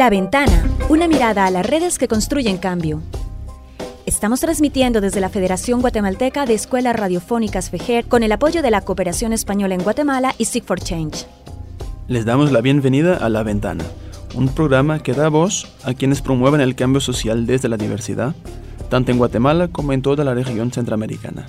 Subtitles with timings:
[0.00, 3.02] La Ventana, una mirada a las redes que construyen cambio.
[4.06, 8.80] Estamos transmitiendo desde la Federación Guatemalteca de Escuelas Radiofónicas FEGER con el apoyo de la
[8.80, 11.26] Cooperación Española en Guatemala y Seek for Change.
[12.08, 13.84] Les damos la bienvenida a La Ventana,
[14.34, 18.34] un programa que da voz a quienes promueven el cambio social desde la diversidad,
[18.88, 21.44] tanto en Guatemala como en toda la región centroamericana.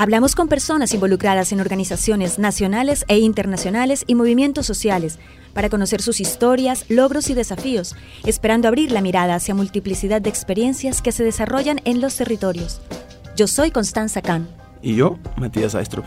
[0.00, 5.18] Hablamos con personas involucradas en organizaciones nacionales e internacionales y movimientos sociales
[5.54, 11.02] para conocer sus historias, logros y desafíos, esperando abrir la mirada hacia multiplicidad de experiencias
[11.02, 12.80] que se desarrollan en los territorios.
[13.34, 14.46] Yo soy Constanza Kahn.
[14.82, 16.04] Y yo, Matías Aistrup.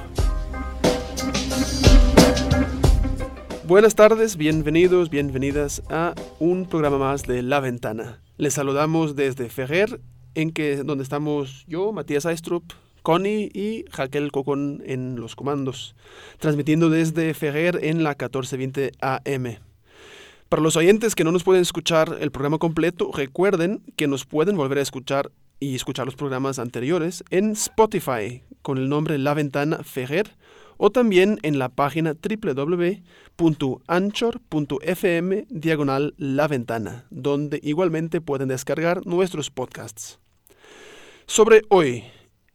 [3.68, 8.22] Buenas tardes, bienvenidos, bienvenidas a un programa más de La Ventana.
[8.38, 10.00] Les saludamos desde Ferrer,
[10.34, 12.72] en que donde estamos yo, Matías Aistrup,
[13.02, 15.96] Connie y Jaquel Cocón en los comandos,
[16.40, 19.58] transmitiendo desde Ferrer en la 1420 AM.
[20.50, 24.58] Para los oyentes que no nos pueden escuchar el programa completo, recuerden que nos pueden
[24.58, 29.78] volver a escuchar y escuchar los programas anteriores en Spotify con el nombre La Ventana
[29.84, 30.36] Ferrer
[30.84, 33.06] o también en la página www.anchor.fm
[35.50, 40.20] diagonal La Ventana, donde igualmente pueden descargar nuestros podcasts.
[41.28, 42.04] Sobre hoy,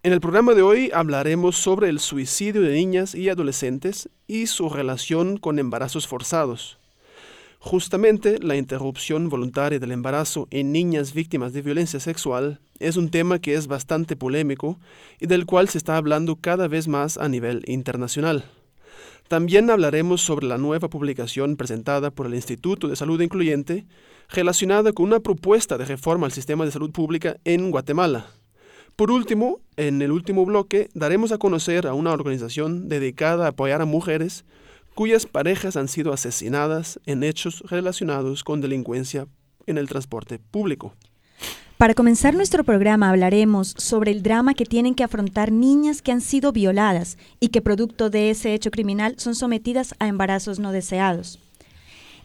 [0.06, 4.68] en el programa de hoy hablaremos sobre el suicidio de niñas y adolescentes y su
[4.68, 6.78] relación con embarazos forzados.
[7.58, 13.40] Justamente la interrupción voluntaria del embarazo en niñas víctimas de violencia sexual es un tema
[13.40, 14.78] que es bastante polémico
[15.18, 18.44] y del cual se está hablando cada vez más a nivel internacional.
[19.26, 23.86] También hablaremos sobre la nueva publicación presentada por el Instituto de Salud Incluyente
[24.28, 28.35] relacionada con una propuesta de reforma al sistema de salud pública en Guatemala.
[28.96, 33.82] Por último, en el último bloque daremos a conocer a una organización dedicada a apoyar
[33.82, 34.46] a mujeres
[34.94, 39.26] cuyas parejas han sido asesinadas en hechos relacionados con delincuencia
[39.66, 40.94] en el transporte público.
[41.76, 46.22] Para comenzar nuestro programa hablaremos sobre el drama que tienen que afrontar niñas que han
[46.22, 51.45] sido violadas y que producto de ese hecho criminal son sometidas a embarazos no deseados.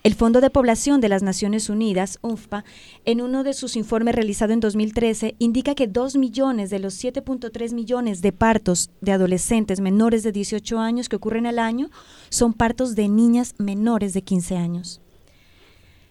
[0.04, 2.66] El Fondo de Población de las Naciones Unidas, UNFPA,
[3.06, 7.72] en uno de sus informes realizado en 2013, indica que 2 millones de los 7.3
[7.74, 11.92] millones de partos de adolescentes menores de 18 años que ocurren al año
[12.30, 15.02] son partos de niñas menores de 15 años.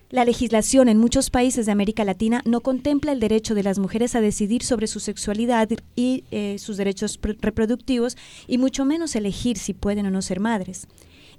[0.08, 4.14] La legislación en muchos países de América Latina no contempla el derecho de las mujeres
[4.14, 9.74] a decidir sobre su sexualidad y eh, sus derechos reproductivos y mucho menos elegir si
[9.74, 10.86] pueden o no ser madres.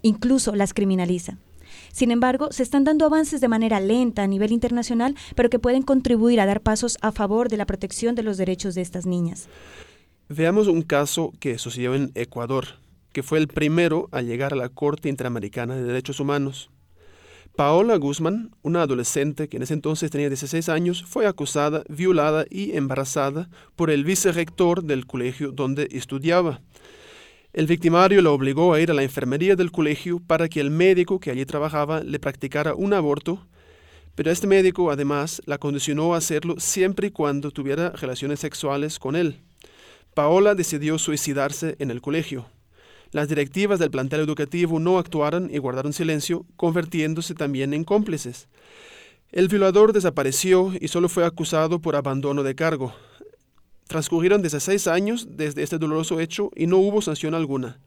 [0.01, 1.37] Incluso las criminaliza.
[1.91, 5.83] Sin embargo, se están dando avances de manera lenta a nivel internacional, pero que pueden
[5.83, 9.47] contribuir a dar pasos a favor de la protección de los derechos de estas niñas.
[10.29, 12.65] Veamos un caso que sucedió en Ecuador,
[13.11, 16.69] que fue el primero a llegar a la Corte Interamericana de Derechos Humanos.
[17.55, 22.77] Paola Guzmán, una adolescente que en ese entonces tenía 16 años, fue acusada, violada y
[22.77, 26.61] embarazada por el vicerrector del colegio donde estudiaba.
[27.53, 31.19] El victimario lo obligó a ir a la enfermería del colegio para que el médico
[31.19, 33.45] que allí trabajaba le practicara un aborto,
[34.15, 39.17] pero este médico además la condicionó a hacerlo siempre y cuando tuviera relaciones sexuales con
[39.17, 39.41] él.
[40.13, 42.45] Paola decidió suicidarse en el colegio.
[43.11, 48.47] Las directivas del plantel educativo no actuaron y guardaron silencio, convirtiéndose también en cómplices.
[49.33, 52.93] El violador desapareció y solo fue acusado por abandono de cargo.
[53.91, 57.81] Transcurrieron 16 años desde este doloroso hecho y no hubo sanción alguna,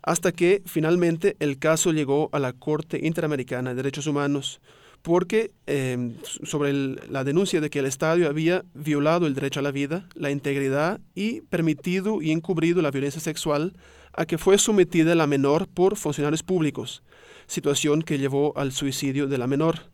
[0.00, 4.60] hasta que finalmente el caso llegó a la Corte Interamericana de Derechos Humanos,
[5.02, 6.14] porque em,
[6.44, 10.30] sobre la denuncia de que el estadio había violado el derecho a la vida, la
[10.30, 13.72] integridad y permitido y encubrido la violencia sexual
[14.12, 17.02] a que fue sometida la menor por funcionarios públicos,
[17.48, 19.91] situación que llevó al suicidio de la menor.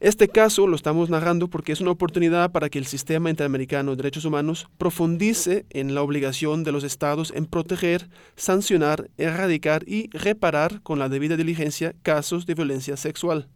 [0.00, 3.98] Este caso lo estamos narrando porque es una oportunidad para que el sistema interamericano de
[3.98, 10.80] derechos humanos profundice en la obligación de los estados en proteger, sancionar, erradicar y reparar
[10.80, 13.48] con la debida diligencia casos de violencia sexual.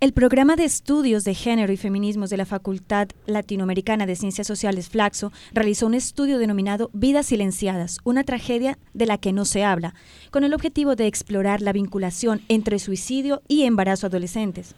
[0.00, 4.88] El programa de estudios de género y feminismos de la Facultad Latinoamericana de Ciencias Sociales
[4.88, 9.94] Flaxo realizó un estudio denominado Vidas Silenciadas, una tragedia de la que no se habla,
[10.32, 14.74] con el objetivo de explorar la vinculación entre suicidio y embarazo adolescentes.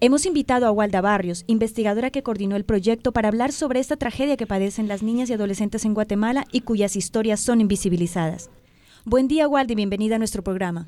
[0.00, 4.36] Hemos invitado a Walda Barrios, investigadora que coordinó el proyecto para hablar sobre esta tragedia
[4.36, 8.48] que padecen las niñas y adolescentes en Guatemala y cuyas historias son invisibilizadas.
[9.04, 10.86] Buen día, Walda, y bienvenida a nuestro programa.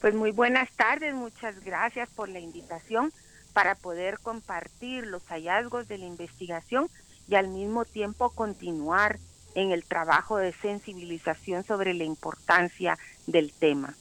[0.00, 3.12] Pues muy buenas tardes, muchas gracias por la invitación
[3.54, 6.88] para poder compartir los hallazgos de la investigación
[7.26, 9.18] y al mismo tiempo continuar
[9.56, 13.96] en el trabajo de sensibilización sobre la importancia del tema.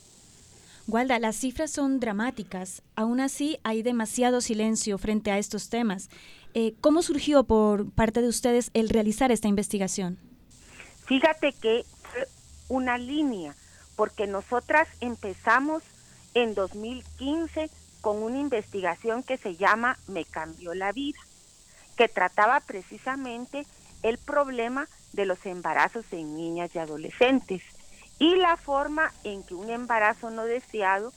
[0.88, 2.81] Walda, las cifras son dramáticas.
[2.95, 6.09] Aún así, hay demasiado silencio frente a estos temas.
[6.53, 10.19] Eh, ¿Cómo surgió por parte de ustedes el realizar esta investigación?
[11.06, 12.27] Fíjate que fue
[12.68, 13.56] una línea,
[13.95, 15.83] porque nosotras empezamos
[16.33, 17.69] en 2015
[18.01, 21.19] con una investigación que se llama Me cambió la vida,
[21.95, 23.65] que trataba precisamente
[24.01, 27.62] el problema de los embarazos en niñas y adolescentes
[28.19, 31.12] y la forma en que un embarazo no deseado,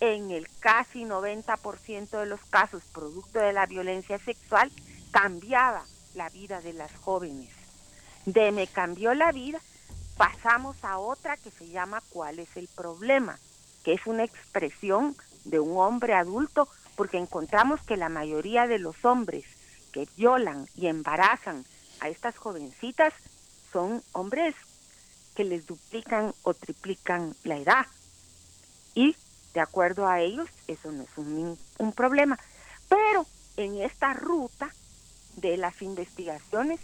[0.00, 4.70] en el casi 90% de los casos producto de la violencia sexual,
[5.10, 5.84] cambiaba
[6.14, 7.50] la vida de las jóvenes.
[8.26, 9.60] De me cambió la vida,
[10.16, 13.38] pasamos a otra que se llama ¿Cuál es el problema?
[13.86, 15.14] que es una expresión
[15.44, 19.44] de un hombre adulto, porque encontramos que la mayoría de los hombres
[19.92, 21.64] que violan y embarazan
[22.00, 23.14] a estas jovencitas
[23.72, 24.56] son hombres
[25.36, 27.86] que les duplican o triplican la edad.
[28.94, 29.14] Y
[29.54, 32.38] de acuerdo a ellos, eso no es un, un problema.
[32.88, 34.70] Pero en esta ruta
[35.36, 36.80] de las investigaciones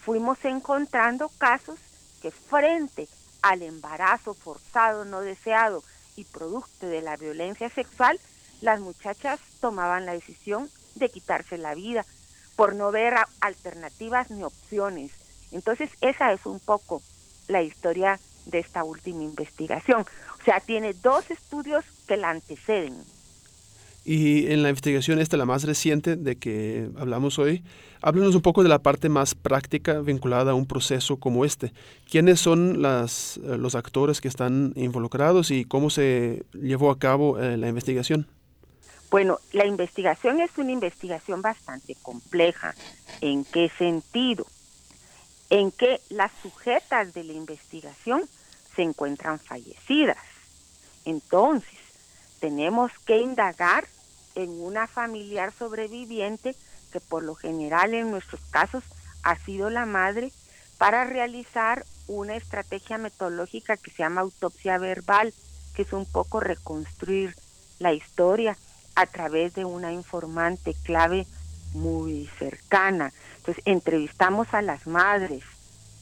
[0.00, 1.78] fuimos encontrando casos
[2.20, 3.08] que frente
[3.40, 5.82] al embarazo forzado no deseado
[6.16, 8.20] y producto de la violencia sexual,
[8.60, 12.04] las muchachas tomaban la decisión de quitarse la vida
[12.56, 15.12] por no ver alternativas ni opciones.
[15.50, 17.02] Entonces esa es un poco
[17.52, 20.04] la historia de esta última investigación.
[20.40, 22.96] O sea, tiene dos estudios que la anteceden.
[24.04, 27.62] Y en la investigación esta, la más reciente de que hablamos hoy,
[28.00, 31.72] háblanos un poco de la parte más práctica vinculada a un proceso como este.
[32.10, 37.38] ¿Quiénes son las, eh, los actores que están involucrados y cómo se llevó a cabo
[37.38, 38.26] eh, la investigación?
[39.08, 42.74] Bueno, la investigación es una investigación bastante compleja.
[43.20, 44.46] ¿En qué sentido?
[45.52, 48.26] En que las sujetas de la investigación
[48.74, 50.16] se encuentran fallecidas.
[51.04, 51.78] Entonces,
[52.40, 53.86] tenemos que indagar
[54.34, 56.56] en una familiar sobreviviente,
[56.90, 58.82] que por lo general en nuestros casos
[59.24, 60.32] ha sido la madre,
[60.78, 65.34] para realizar una estrategia metodológica que se llama autopsia verbal,
[65.74, 67.36] que es un poco reconstruir
[67.78, 68.56] la historia
[68.94, 71.26] a través de una informante clave
[71.74, 73.12] muy cercana.
[73.38, 75.42] Entonces, entrevistamos a las madres,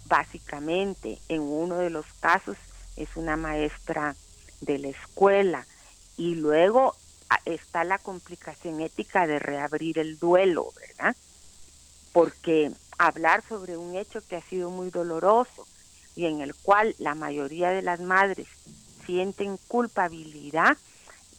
[0.06, 2.56] básicamente, en uno de los casos
[2.96, 4.14] es una maestra
[4.61, 5.67] de la escuela
[6.17, 6.94] y luego
[7.44, 11.17] está la complicación ética de reabrir el duelo, ¿verdad?
[12.12, 15.66] Porque hablar sobre un hecho que ha sido muy doloroso
[16.16, 18.49] y en el cual la mayoría de las madres
[19.06, 20.76] sienten culpabilidad,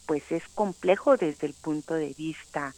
[0.06, 2.74] pues es complejo desde el punto de vista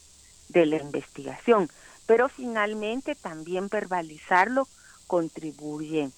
[0.49, 1.69] de la investigación,
[2.07, 4.69] pero finalmente también verbalizarlo
[5.07, 6.11] contribuye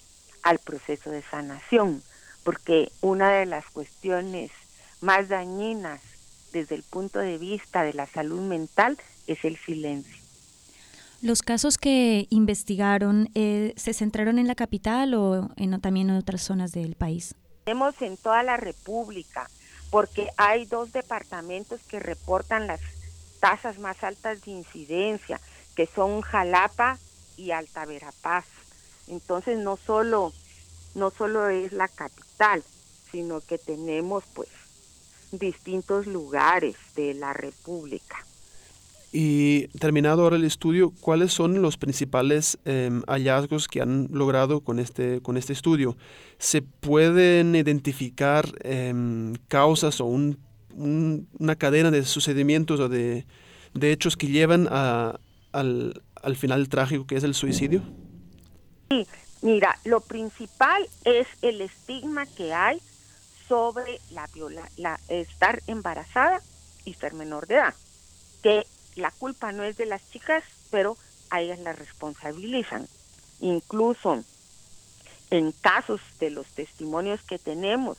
[0.43, 2.03] al proceso de sanación,
[2.45, 4.51] porque una de las cuestiones
[5.01, 6.01] más dañinas
[6.53, 8.97] desde el punto de vista de la salud mental
[9.27, 10.27] es el silencio.
[11.23, 16.43] ¿Los casos que investigaron eh, se centraron en la capital o en, también en otras
[16.43, 17.35] zonas del país?
[17.65, 19.49] Tenemos en toda la República,
[19.91, 22.81] porque hay dos departamentos que reportan las
[23.47, 25.41] tasas más altas de incidencia,
[25.77, 26.99] que son Jalapa
[27.37, 28.45] y Alta Verapaz.
[29.07, 30.33] Entonces no solo,
[30.97, 32.65] no solo es la capital,
[33.13, 34.49] sino que tenemos pues
[35.31, 38.17] distintos lugares de la República.
[39.13, 44.81] Y terminado ahora el estudio, ¿cuáles son los principales em, hallazgos que han logrado con
[44.81, 45.97] este, con este estudio?
[46.39, 50.37] ¿Se pueden identificar em, causas o un,
[50.77, 53.25] una cadena de sucedimientos o de,
[53.81, 55.19] hechos que llevan a,
[55.53, 57.83] al, al final trágico que es el suicidio?
[58.91, 59.07] Sí,
[59.43, 62.81] mira, lo principal es el estigma que hay
[63.49, 66.41] sobre la, viola, la estar embarazada
[66.85, 67.75] y ser menor de edad,
[68.43, 68.67] que
[68.97, 70.97] la culpa no es de las chicas, pero
[71.31, 72.87] a ellas la responsabilizan.
[73.41, 74.25] Incluso
[75.31, 77.99] en casos de los testimonios que tenemos,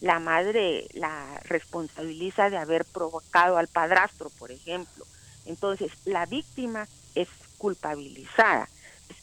[0.00, 5.06] la madre la responsabiliza de haber provocado al padrastro, por ejemplo.
[5.46, 8.68] Entonces, la víctima es culpabilizada.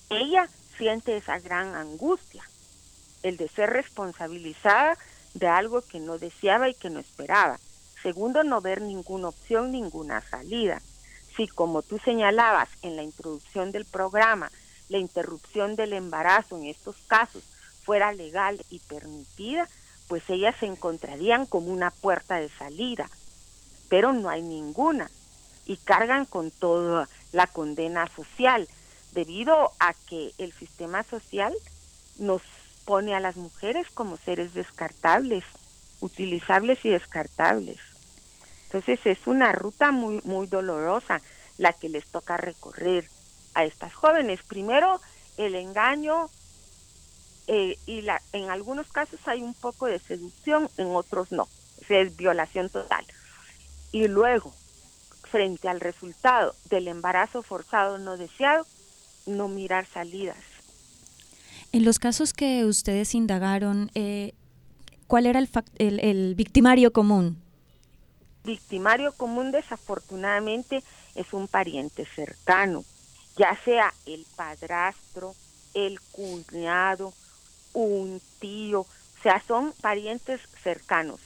[0.09, 0.47] Ella
[0.77, 2.43] siente esa gran angustia,
[3.23, 4.97] el de ser responsabilizada
[5.33, 7.59] de algo que no deseaba y que no esperaba.
[8.01, 10.81] Segundo, no ver ninguna opción, ninguna salida.
[11.35, 14.51] Si, como tú señalabas en la introducción del programa,
[14.89, 17.43] la interrupción del embarazo en estos casos
[17.83, 19.67] fuera legal y permitida,
[20.11, 23.09] pues ellas se encontrarían como una puerta de salida,
[23.87, 25.09] pero no hay ninguna
[25.65, 28.67] y cargan con toda la condena social
[29.13, 31.53] debido a que el sistema social
[32.19, 32.41] nos
[32.83, 35.45] pone a las mujeres como seres descartables
[36.01, 37.79] utilizables y descartables.
[38.65, 41.21] Entonces es una ruta muy, muy dolorosa
[41.57, 43.07] la que les toca recorrer
[43.53, 44.41] a estas jóvenes.
[44.43, 44.99] Primero,
[45.37, 46.29] el engaño
[47.53, 51.49] eh, y la, en algunos casos hay un poco de seducción, en otros no.
[51.89, 53.05] es violación total.
[53.91, 54.53] Y luego,
[55.23, 58.65] frente al resultado del embarazo forzado no deseado,
[59.25, 60.37] no mirar salidas.
[61.73, 64.33] En los casos que ustedes indagaron, eh,
[65.07, 67.37] ¿cuál era el, el victimario común?
[68.45, 72.85] Victimario común desafortunadamente es un pariente cercano,
[73.35, 75.35] ya sea el padrastro,
[75.73, 77.13] el cuñado,
[77.73, 78.87] un tío, o
[79.23, 81.19] sea, son parientes cercanos.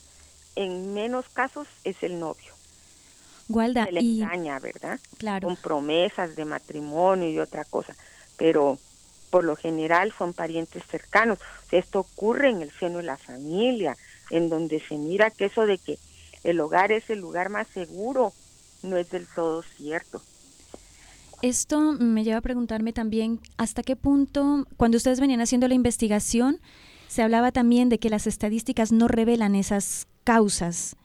[0.56, 2.54] En menos casos es el novio.
[3.48, 5.00] Gualda, Se le engaña, ¿verdad?
[5.18, 5.48] Claro.
[5.48, 7.96] Con promesas de matrimonio y otra cosa.
[8.38, 8.80] Pero
[9.30, 11.40] por lo general son parientes cercanos.
[11.72, 13.98] esto ocurre en el seno de la familia,
[14.30, 16.00] en donde se mira que eso de que
[16.44, 18.34] el hogar es el lugar más seguro
[18.82, 20.22] no es del todo cierto.
[21.46, 26.60] Esto me lleva a preguntarme también hasta qué punto, cuando ustedes venían haciendo la investigación,
[27.08, 30.96] se hablaba también de que las estadísticas no revelan esas causas.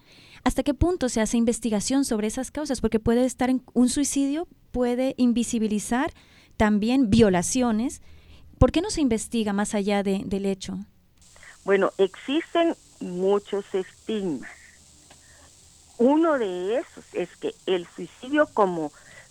[0.43, 2.81] ¿Hasta qué punto se hace investigación sobre esas causas?
[2.81, 6.11] Porque puede estar en un suicidio, puede invisibilizar
[6.57, 8.01] también violaciones.
[8.57, 10.79] ¿Por qué no se investiga más allá de, del hecho?
[11.67, 14.51] Bueno, existen muchos estigmas.
[15.99, 18.91] Uno de esos es que el suicidio como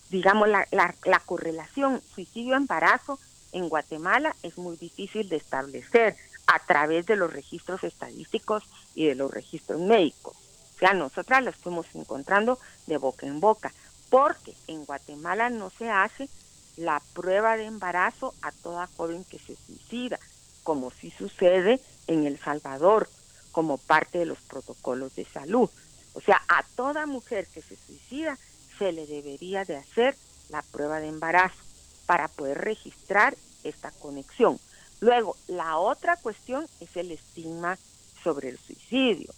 [0.10, 3.20] digamos, la, la, la correlación suicidio-embarazo
[3.52, 6.16] en Guatemala es muy difícil de establecer
[6.48, 8.64] a través de los registros estadísticos
[8.96, 10.36] y de los registros médicos.
[10.76, 13.74] O sea, nosotras lo estamos encontrando de boca en boca,
[14.10, 16.30] porque en Guatemala no se hace
[16.78, 20.20] la prueba de embarazo a toda joven que se suicida,
[20.64, 23.10] como sí sucede en El Salvador,
[23.52, 25.70] como parte de los protocolos de salud.
[26.14, 28.38] O sea, a toda mujer que se suicida
[28.80, 30.16] se le debería de hacer
[30.50, 31.58] la prueba de embarazo
[32.06, 34.60] para poder registrar esta conexión.
[35.02, 37.78] Luego, la otra cuestión es el estigma
[38.24, 39.32] sobre el suicidio,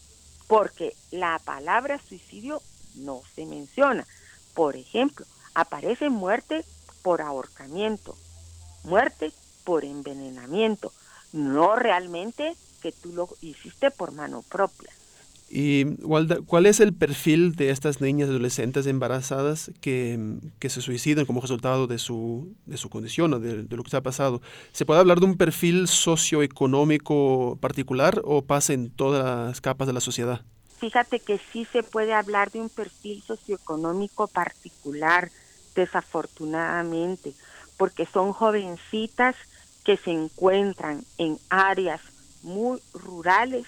[0.48, 2.62] porque la palabra suicidio
[2.96, 4.08] no se menciona.
[4.54, 6.64] Por ejemplo, aparece muerte
[7.02, 8.16] por ahorcamiento,
[8.84, 9.34] muerte
[9.64, 10.94] por envenenamiento,
[11.34, 14.92] no realmente que tú lo hiciste por mano propia.
[15.54, 15.98] ¿Y
[16.46, 20.18] cuál es el perfil de estas niñas adolescentes embarazadas que,
[20.62, 24.02] se suicidan como resultado de su, de su condición o de, lo que se ha
[24.02, 24.42] pasado?
[24.72, 29.94] ¿Se puede hablar de un perfil socioeconómico particular o pasa en todas las capas de
[29.94, 30.42] la sociedad?
[30.80, 35.32] Fíjate que sí se puede hablar de un perfil socioeconómico particular,
[35.76, 37.34] desafortunadamente,
[37.76, 39.36] porque son jovencitas
[39.84, 42.00] que se encuentran en áreas
[42.42, 43.66] muy rurales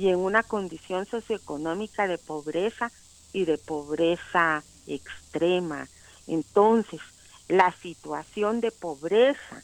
[0.00, 2.90] y en una condición socioeconómica de pobreza
[3.34, 5.86] y de pobreza extrema.
[6.26, 7.00] Entonces,
[7.48, 9.62] la situación de pobreza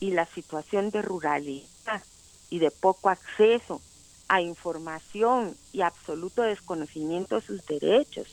[0.00, 2.02] y la situación de ruralidad
[2.48, 3.82] y de poco acceso
[4.26, 8.28] a información y absoluto desconocimiento de sus derechos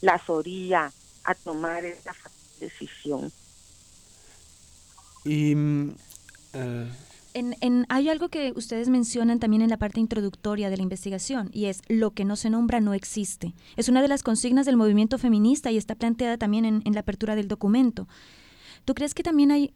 [0.00, 0.90] las orilla
[1.22, 2.16] a tomar esta
[2.58, 3.30] decisión.
[5.24, 5.94] Y mm,
[7.34, 11.50] eh, en, hay algo que ustedes mencionan también en la parte introductoria de la investigación
[11.52, 13.54] y es lo que no se nombra no existe.
[13.76, 17.36] Es una de las consignas del movimiento feminista y está planteada también en, la apertura
[17.36, 18.08] del documento.
[18.84, 19.72] ¿Tú crees que también hay,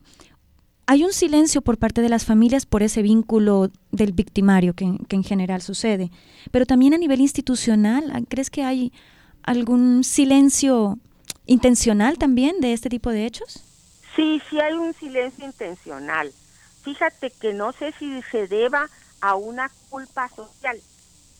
[0.87, 5.16] hay un silencio por parte de las familias por ese vínculo del victimario que, que
[5.16, 6.11] en general sucede?
[6.50, 8.92] Pero también a nivel institucional, ¿crees que hay
[9.42, 10.99] algún silencio
[11.46, 13.62] intencional también de este tipo de hechos?
[14.16, 16.32] Sí, sí hay un silencio intencional
[16.84, 18.88] fíjate que no sé si se deba
[19.20, 20.80] a una culpa social,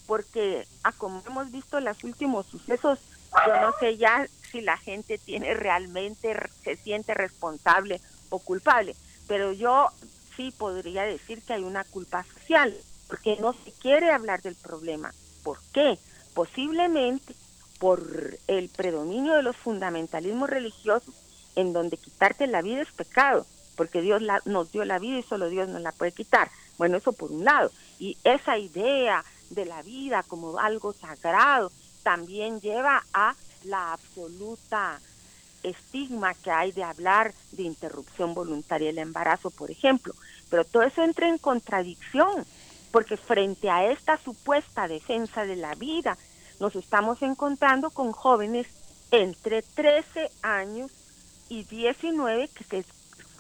[0.07, 2.99] porque a como hemos visto los últimos sucesos,
[3.47, 8.97] yo no sé ya si la gente tiene realmente, se siente responsable o culpable,
[9.29, 9.89] pero yo
[10.35, 12.75] sí podría decir que hay una culpa social,
[13.07, 15.13] porque no se quiere hablar del problema.
[15.43, 15.99] ¿Por qué?
[16.33, 17.35] Posiblemente
[17.79, 18.03] por
[18.47, 21.15] el predominio de los fundamentalismos religiosos
[21.55, 23.47] en donde quitarte la vida es pecado
[23.77, 26.51] porque Dios nos dio la vida y solo Dios nos la puede quitar.
[26.79, 27.71] Bueno, eso por un lado.
[27.99, 31.71] Y esa idea de la vida como algo sagrado
[32.03, 35.01] también lleva a la absoluta
[35.63, 40.15] estigma que hay de hablar de interrupción voluntaria del embarazo, por ejemplo.
[40.51, 42.45] Pero todo eso entra en contradicción,
[42.91, 46.17] porque frente a esta supuesta defensa de la vida,
[46.61, 48.67] nos estamos encontrando con jóvenes
[49.11, 50.91] entre 13 años
[51.49, 52.85] y 19 que se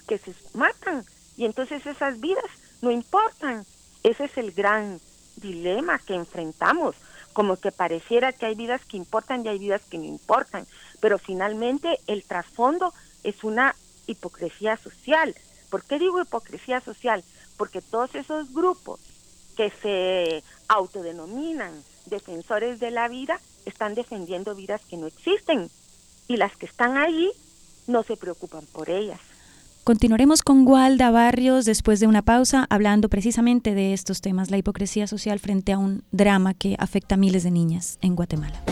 [0.06, 1.04] que se matan
[1.36, 2.44] y entonces esas vidas
[2.82, 3.64] no importan.
[4.02, 5.00] Ese es el gran
[5.36, 6.96] dilema que enfrentamos,
[7.32, 10.66] como que pareciera que hay vidas que importan y hay vidas que no importan,
[11.00, 12.92] pero finalmente el trasfondo
[13.24, 13.74] es una
[14.06, 15.34] hipocresía social.
[15.70, 17.24] ¿Por qué digo hipocresía social?
[17.56, 19.00] Porque todos esos grupos
[19.56, 21.72] que se autodenominan
[22.06, 25.70] defensores de la vida están defendiendo vidas que no existen
[26.28, 27.32] y las que están ahí
[27.86, 29.20] no se preocupan por ellas.
[29.84, 35.06] Continuaremos con Walda Barrios después de una pausa hablando precisamente de estos temas, la hipocresía
[35.06, 38.62] social frente a un drama que afecta a miles de niñas en Guatemala.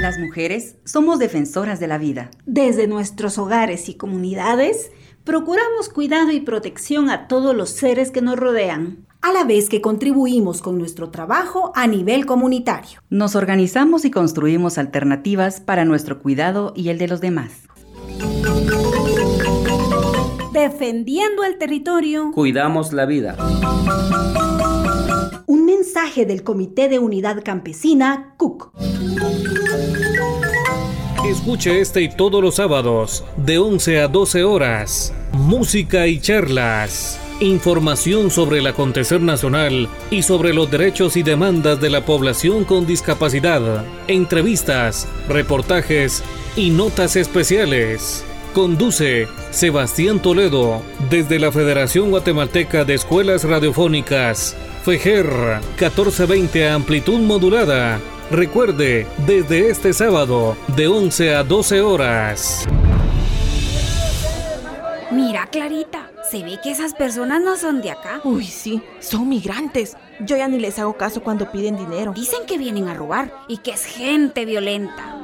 [0.00, 2.30] Las mujeres somos defensoras de la vida.
[2.46, 4.90] Desde nuestros hogares y comunidades,
[5.24, 9.80] procuramos cuidado y protección a todos los seres que nos rodean a la vez que
[9.80, 13.00] contribuimos con nuestro trabajo a nivel comunitario.
[13.10, 17.52] Nos organizamos y construimos alternativas para nuestro cuidado y el de los demás.
[20.52, 22.30] Defendiendo el territorio.
[22.32, 23.36] Cuidamos la vida.
[25.46, 28.72] Un mensaje del Comité de Unidad Campesina, CUC.
[31.26, 35.12] Escuche este y todos los sábados, de 11 a 12 horas.
[35.32, 41.90] Música y charlas información sobre el acontecer nacional y sobre los derechos y demandas de
[41.90, 46.22] la población con discapacidad, entrevistas, reportajes
[46.56, 48.24] y notas especiales.
[48.54, 58.00] Conduce Sebastián Toledo desde la Federación Guatemalteca de Escuelas Radiofónicas, FEGER 1420 amplitud modulada.
[58.30, 62.66] Recuerde, desde este sábado, de 11 a 12 horas.
[65.10, 68.20] Mira, Clarita se ve que esas personas no son de acá.
[68.24, 69.96] Uy, sí, son migrantes.
[70.20, 72.12] Yo ya ni les hago caso cuando piden dinero.
[72.12, 75.16] Dicen que vienen a robar y que es gente violenta.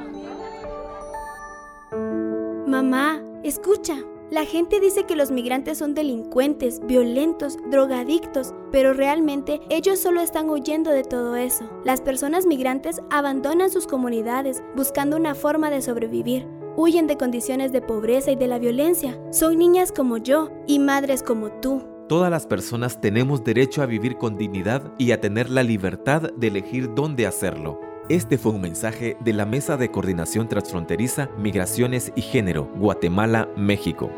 [2.66, 3.96] Mamá, escucha.
[4.30, 10.48] La gente dice que los migrantes son delincuentes, violentos, drogadictos, pero realmente ellos solo están
[10.48, 11.68] huyendo de todo eso.
[11.84, 17.80] Las personas migrantes abandonan sus comunidades buscando una forma de sobrevivir huyen de condiciones de
[17.80, 19.18] pobreza y de la violencia.
[19.30, 21.82] Son niñas como yo y madres como tú.
[22.08, 26.48] Todas las personas tenemos derecho a vivir con dignidad y a tener la libertad de
[26.48, 27.80] elegir dónde hacerlo.
[28.10, 34.10] Este fue un mensaje de la Mesa de Coordinación Transfronteriza, Migraciones y Género, Guatemala, México.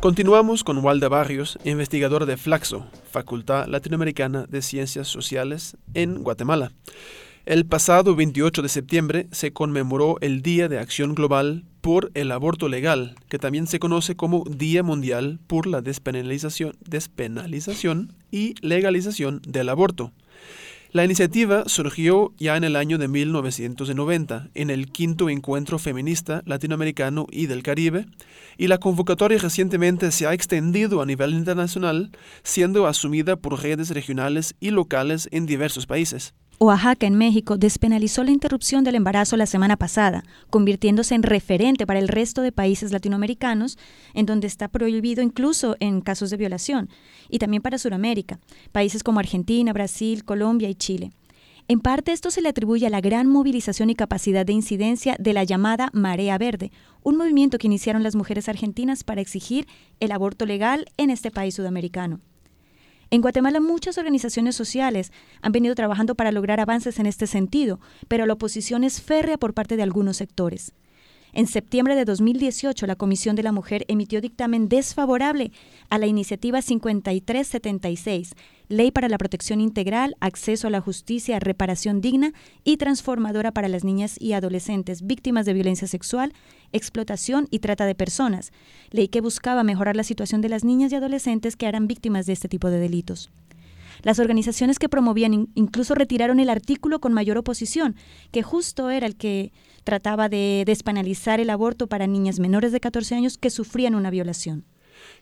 [0.00, 6.70] Continuamos con Walda Barrios, investigador de Flaxo, Facultad Latinoamericana de Ciencias Sociales en Guatemala.
[7.46, 12.68] El pasado 28 de septiembre se conmemoró el Día de Acción Global por el Aborto
[12.68, 19.68] Legal, que también se conoce como Día Mundial por la Despenalización, despenalización y Legalización del
[19.68, 20.12] Aborto.
[20.90, 27.26] La iniciativa surgió ya en el año de 1990, en el quinto encuentro feminista latinoamericano
[27.30, 28.06] y del Caribe,
[28.56, 32.10] y la convocatoria recientemente se ha extendido a nivel internacional,
[32.42, 36.32] siendo asumida por redes regionales y locales en diversos países.
[36.60, 42.00] Oaxaca, en México, despenalizó la interrupción del embarazo la semana pasada, convirtiéndose en referente para
[42.00, 43.78] el resto de países latinoamericanos,
[44.12, 46.90] en donde está prohibido incluso en casos de violación,
[47.28, 48.40] y también para Sudamérica,
[48.72, 51.12] países como Argentina, Brasil, Colombia y Chile.
[51.68, 55.34] En parte esto se le atribuye a la gran movilización y capacidad de incidencia de
[55.34, 56.72] la llamada Marea Verde,
[57.04, 59.68] un movimiento que iniciaron las mujeres argentinas para exigir
[60.00, 62.18] el aborto legal en este país sudamericano.
[63.10, 68.26] En Guatemala muchas organizaciones sociales han venido trabajando para lograr avances en este sentido, pero
[68.26, 70.74] la oposición es férrea por parte de algunos sectores.
[71.32, 75.52] En septiembre de 2018, la Comisión de la Mujer emitió dictamen desfavorable
[75.88, 78.34] a la iniciativa 5376,
[78.68, 83.82] Ley para la Protección Integral, Acceso a la Justicia, Reparación Digna y Transformadora para las
[83.82, 86.34] Niñas y Adolescentes víctimas de violencia sexual,
[86.72, 88.52] explotación y trata de personas,
[88.90, 92.34] ley que buscaba mejorar la situación de las niñas y adolescentes que eran víctimas de
[92.34, 93.30] este tipo de delitos.
[94.02, 97.96] Las organizaciones que promovían incluso retiraron el artículo con mayor oposición,
[98.32, 99.50] que justo era el que
[99.82, 104.66] trataba de despenalizar el aborto para niñas menores de 14 años que sufrían una violación.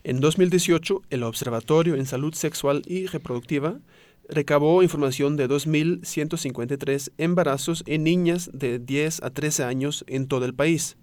[0.09, 3.81] En 2018, el Observatorio en Salud Sexual y Reproductiva
[4.29, 10.55] recabó información de 2.153 embarazos en niñas de 10 a 13 años en todo el
[10.55, 10.97] país.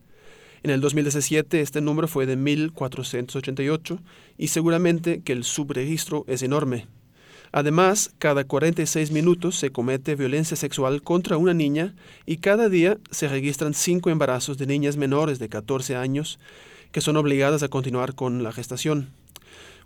[0.64, 4.00] En el 2017 este número fue de 1.488
[4.38, 6.88] y seguramente que el subregistro es enorme.
[7.52, 11.94] Además, cada 46 minutos se comete violencia sexual contra una niña
[12.26, 16.40] y cada día se registran cinco embarazos de niñas menores de 14 años
[16.94, 19.10] que son obligadas a continuar con la gestación.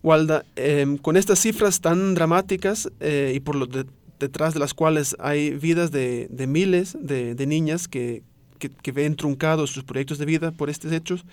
[0.03, 3.67] Walda, em, con estas cifras tan dramáticas eh, y por lo,
[4.19, 8.21] detrás de las cuales hay vidas de, miles de, niñas que,
[8.93, 11.25] ven truncados sus proyectos de vida por estos hechos.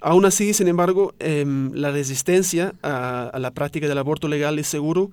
[0.00, 5.10] Aún así, sin embargo, em, la resistencia a, la práctica del aborto legal y seguro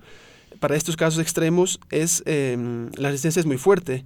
[0.60, 4.04] para estos casos extremos es em, la resistencia es muy fuerte.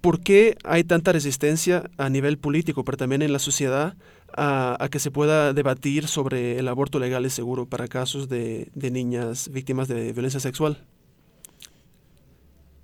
[0.00, 3.94] ¿Por qué hay tanta resistencia a nivel político, pero también en la sociedad,
[4.38, 9.48] a, que se pueda debatir sobre el aborto legal y seguro para casos de, niñas
[9.48, 10.84] víctimas de violencia sexual?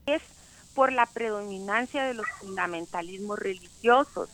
[0.07, 0.23] Es
[0.75, 4.29] por la predominancia de los fundamentalismos religiosos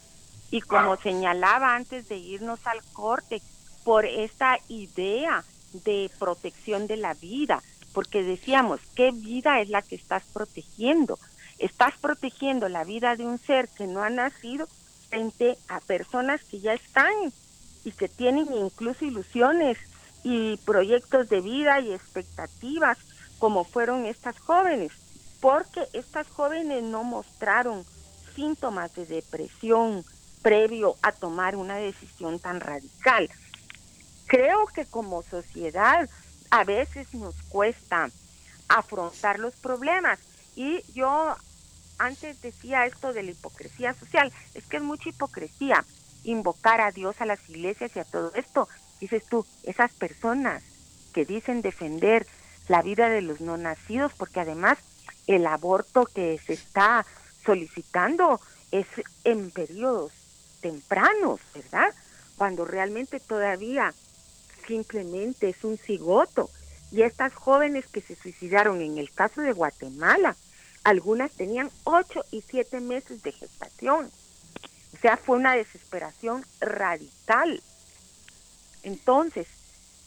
[0.51, 3.41] y como señalaba antes de irnos al corte,
[3.85, 7.63] por esta idea de protección de la vida,
[7.95, 11.19] porque decíamos, ¿qué vida es la que estás protegiendo?
[11.59, 14.69] Estás protegiendo la vida de un ser que no ha nacido
[15.11, 17.13] frente a personas que ya están
[17.85, 19.77] y que tienen incluso ilusiones
[20.23, 22.99] y proyectos de vida y expectativas
[23.39, 24.93] como fueron estas jóvenes,
[25.41, 27.85] porque estas jóvenes no mostraron
[28.35, 30.05] síntomas de depresión
[30.43, 33.29] previo a tomar una decisión tan radical.
[34.27, 36.09] Creo que como sociedad
[36.51, 38.11] a veces nos cuesta
[38.69, 40.21] afrontar los problemas
[40.55, 41.37] y yo
[42.01, 45.85] antes decía esto de la hipocresía social, es que es mucha hipocresía
[46.25, 48.69] invocar a Dios, a las iglesias y a todo esto.
[49.01, 50.63] Dices tú, esas personas
[51.13, 52.27] que dicen defender
[52.69, 54.79] la vida de los no nacidos, porque además
[55.27, 57.05] el aborto que se está
[57.45, 58.87] solicitando es
[59.25, 60.13] en periodos
[60.63, 61.93] tempranos, ¿verdad?
[62.37, 63.93] Cuando realmente todavía
[64.67, 66.49] simplemente es un cigoto.
[66.93, 70.37] Y estas jóvenes que se suicidaron en el caso de Guatemala,
[70.85, 74.11] algunas tenían ocho y siete meses de gestación.
[74.95, 77.63] O sea, fue una desesperación radical.
[78.83, 79.47] Entonces,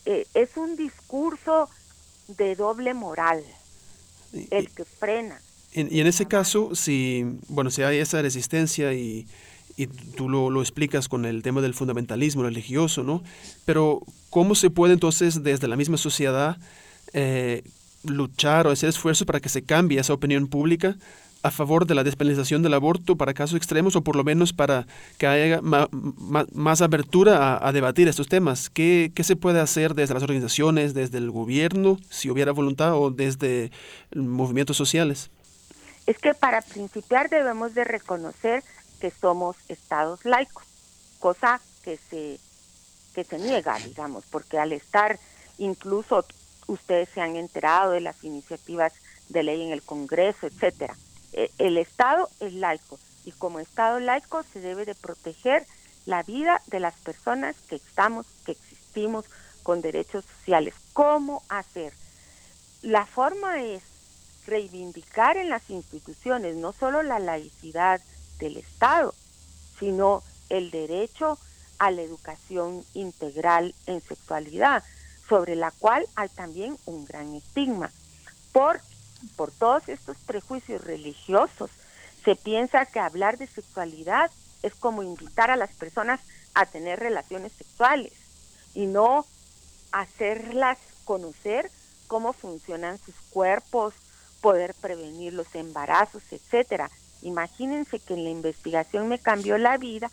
[0.05, 1.69] eh, es un discurso
[2.27, 3.43] de doble moral
[4.51, 5.39] el que frena.
[5.73, 9.27] y en ese caso, si, bueno, si hay esa resistencia y,
[9.77, 13.23] y tú lo, lo, explicas con el tema del fundamentalismo religioso, ¿no?
[13.65, 16.57] Pero ¿cómo se puede entonces desde la misma sociedad
[17.13, 17.63] eh,
[18.03, 20.95] luchar o hacer esfuerzos para que se cambie esa opinión pública
[21.43, 24.87] a favor de la despenalización del aborto para casos extremos o por lo menos para
[25.17, 28.69] que haya más abertura a, debatir estos temas.
[28.69, 33.11] ¿Qué, ¿Qué, se puede hacer desde las organizaciones, desde el gobierno, si hubiera voluntad, o
[33.11, 33.71] desde
[34.15, 35.29] movimientos sociales?
[36.05, 38.63] Es que para principiar debemos de reconocer
[39.01, 40.63] que somos estados laicos,
[41.19, 42.39] cosa que se,
[43.13, 45.19] que se niega, digamos, porque al estar
[45.57, 46.25] incluso
[46.67, 48.93] ustedes se han enterado de las iniciativas
[49.29, 50.95] de ley en el Congreso, etcétera.
[51.33, 55.65] E, el Estado es laico y como Estado laico se debe de proteger
[56.05, 59.25] la vida de las personas que estamos, que existimos
[59.63, 60.73] con derechos sociales.
[60.93, 61.93] ¿Cómo hacer?
[62.81, 63.81] La forma es
[64.45, 68.01] reivindicar en las instituciones no solo la laicidad
[68.39, 69.13] del Estado,
[69.79, 71.37] sino el derecho
[71.79, 74.83] a la educación integral en sexualidad,
[75.33, 77.89] sobre la cual hay también un gran estigma.
[78.51, 78.79] Por,
[79.35, 81.71] por todos estos prejuicios religiosos,
[82.23, 84.29] se piensa que hablar de sexualidad
[84.61, 86.19] es como invitar a las personas
[86.53, 88.13] a tener relaciones sexuales
[88.75, 89.25] y no
[89.91, 91.71] hacerlas conocer
[92.05, 93.95] cómo funcionan sus cuerpos,
[94.39, 96.91] poder prevenir los embarazos, etcétera.
[97.23, 100.11] Imagínense que en la investigación me cambió la vida,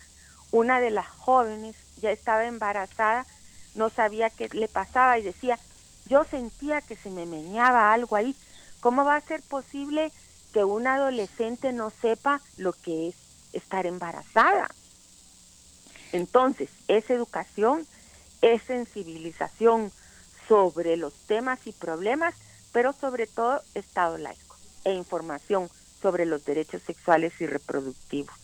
[0.49, 3.27] una de las jóvenes ya estaba embarazada
[3.75, 5.57] no sabía qué le pasaba y decía,
[6.05, 8.35] yo sentía que se me meñaba algo ahí.
[8.79, 10.11] ¿Cómo va a ser posible
[10.53, 13.15] que un adolescente no sepa lo que es
[13.53, 14.69] estar embarazada?
[16.11, 17.87] Entonces, es educación,
[18.41, 19.91] es sensibilización
[20.47, 22.35] sobre los temas y problemas,
[22.73, 25.69] pero sobre todo Estado laico e información
[26.01, 28.40] sobre los derechos sexuales y reproductivos.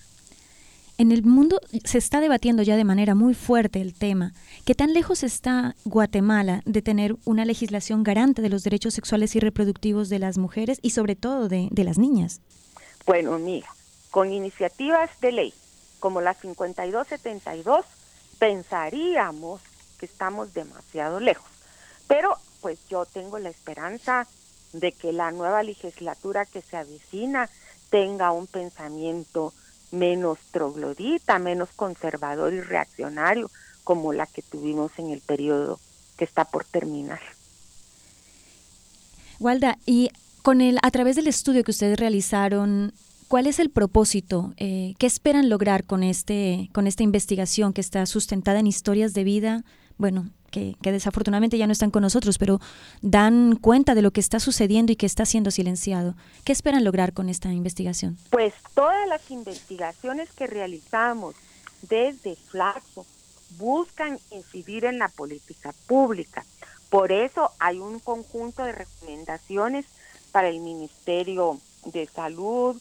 [1.00, 4.34] En el mundo se está debatiendo ya de manera muy fuerte el tema.
[4.66, 9.40] ¿Qué tan lejos está Guatemala de tener una legislación garante de los derechos sexuales y
[9.40, 12.42] reproductivos de las mujeres y sobre todo de, las niñas?
[13.06, 13.68] Bueno, mira,
[14.10, 15.54] con iniciativas de ley
[16.00, 17.86] como la 5272,
[18.40, 19.62] pensaríamos
[20.00, 21.50] que estamos demasiado lejos.
[22.08, 24.26] Pero pues yo tengo la esperanza
[24.74, 27.50] de que la nueva legislatura que se avecina
[27.92, 29.54] tenga un pensamiento
[29.98, 33.50] menos troglodita, menos conservador y reaccionario
[33.84, 35.80] como la que tuvimos en el periodo
[36.18, 37.22] que está por terminar.
[39.40, 40.10] Walda, y
[40.42, 42.94] con el, a través del estudio que ustedes realizaron,
[43.28, 44.54] ¿cuál es el propósito?
[44.58, 49.24] Eh, ¿Qué esperan lograr con, este, con esta investigación que está sustentada en historias de
[49.24, 49.64] vida
[49.98, 52.60] bueno, que, desafortunadamente ya no están con nosotros, pero
[53.02, 56.16] dan cuenta de lo que está sucediendo y que está siendo silenciado.
[56.44, 58.18] ¿Qué esperan lograr con esta investigación?
[58.30, 61.36] Pues todas las investigaciones que realizamos
[61.90, 63.06] desde Flaxo
[63.58, 66.46] buscan incidir en la política pública.
[66.90, 69.86] Por eso hay un conjunto de recomendaciones
[70.32, 72.80] para el Ministerio de Salud,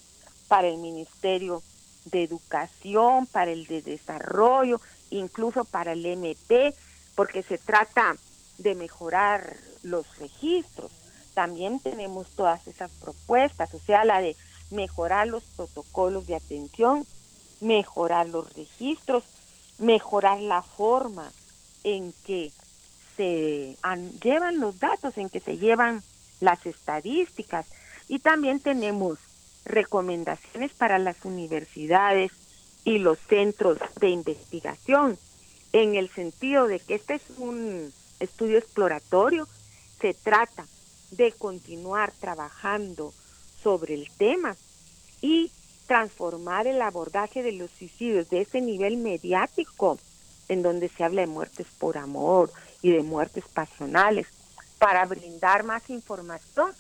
[0.49, 1.63] para el Ministerio
[2.07, 6.75] de Educación, para el de Desarrollo, incluso para el MP,
[7.17, 8.17] porque se trata
[8.59, 10.93] de mejorar los registros.
[11.35, 14.37] También tenemos todas esas propuestas, o sea, la de
[14.71, 17.05] mejorar los protocolos de atención,
[17.61, 19.25] mejorar los registros,
[19.79, 21.33] mejorar la forma
[21.83, 22.53] en que
[23.17, 23.77] se
[24.23, 26.03] llevan los datos, en que se llevan
[26.41, 27.67] las estadísticas.
[28.09, 29.19] Y también tenemos
[29.65, 32.33] recomendaciones para las universidades
[32.85, 35.19] y los centros de investigación,
[35.83, 39.47] en el sentido de que este es un estudio exploratorio,
[40.01, 40.67] se trata
[41.11, 43.13] de continuar trabajando
[43.63, 44.57] sobre el tema
[45.21, 45.51] y
[45.87, 49.99] transformar el abordaje de los suicidios de ese nivel mediático,
[50.49, 54.27] en donde se habla de muertes por amor y de muertes pasionales,
[54.79, 56.73] para brindar más información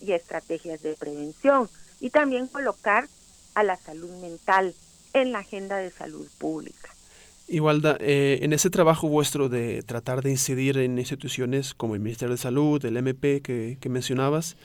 [0.00, 1.68] y estrategias de prevención
[2.00, 3.08] y también colocar
[3.54, 4.74] a la salud mental
[5.12, 6.93] en la agenda de salud pública.
[7.46, 12.34] Igualda, eh, en ese trabajo vuestro de tratar de incidir en instituciones como el Ministerio
[12.34, 14.56] de Salud, el MP que, que mencionabas,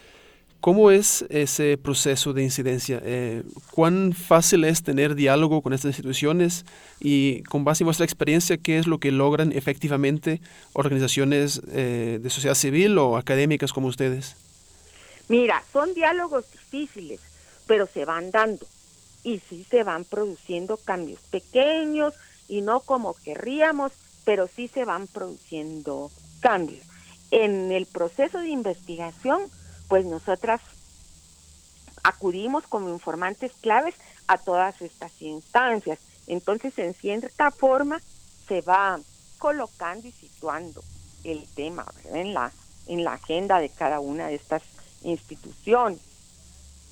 [0.61, 3.01] ¿cómo es ese proceso de incidencia?
[3.03, 6.65] Eh, ¿Cuán fácil es tener diálogo con estas instituciones?
[7.01, 10.39] Y con base en vuestra experiencia, ¿qué es lo que logran efectivamente
[10.71, 14.37] organizaciones eh, de sociedad civil o académicas como ustedes?
[15.27, 17.19] Mira, son diálogos difíciles,
[17.67, 18.65] pero se van dando
[19.23, 22.13] y sí se van produciendo cambios pequeños
[22.49, 23.93] y no como querríamos,
[24.25, 26.85] pero sí se van produciendo cambios.
[27.31, 29.41] En el proceso de investigación,
[29.87, 30.59] pues nosotras
[32.03, 33.95] acudimos como informantes claves
[34.27, 35.99] a todas estas instancias.
[36.27, 38.01] Entonces, en cierta forma,
[38.47, 38.99] se va
[39.37, 40.83] colocando y situando
[41.23, 42.51] el tema en la
[42.87, 44.63] en la agenda de cada una de estas
[45.03, 45.99] institución.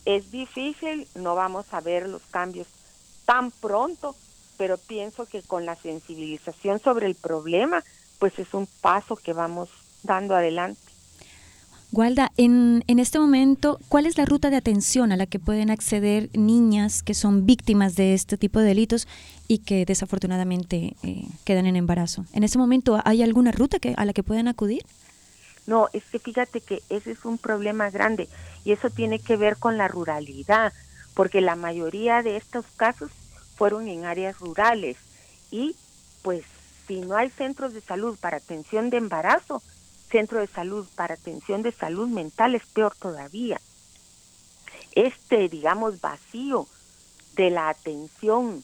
[0.06, 2.68] Es difícil, no vamos a ver los cambios
[3.26, 4.16] tan pronto,
[4.58, 7.84] pero pienso que con la sensibilización sobre el problema,
[8.20, 9.70] pues es un paso que vamos
[10.04, 10.82] dando adelante.
[11.90, 15.70] Gualda, en, en, este momento, ¿cuál es la ruta de atención a la que pueden
[15.70, 19.08] acceder niñas que son víctimas de este tipo de delitos
[19.48, 22.26] y que desafortunadamente eh, quedan en embarazo?
[22.34, 24.84] En este momento, ¿hay alguna ruta que, a la que pueden acudir?
[25.66, 28.28] No, es que fíjate que ese es un problema grande
[28.66, 30.74] y eso tiene que ver con la ruralidad,
[31.14, 33.12] porque la mayoría de estos casos
[33.58, 34.98] fueron en áreas rurales
[35.52, 35.76] y
[36.22, 36.44] pues
[36.88, 39.62] si no hay centros de salud para atención de embarazo,
[40.10, 43.60] centro de salud para atención de salud mental es peor todavía.
[44.94, 46.68] Este, digamos, vacío
[47.36, 48.64] de la atención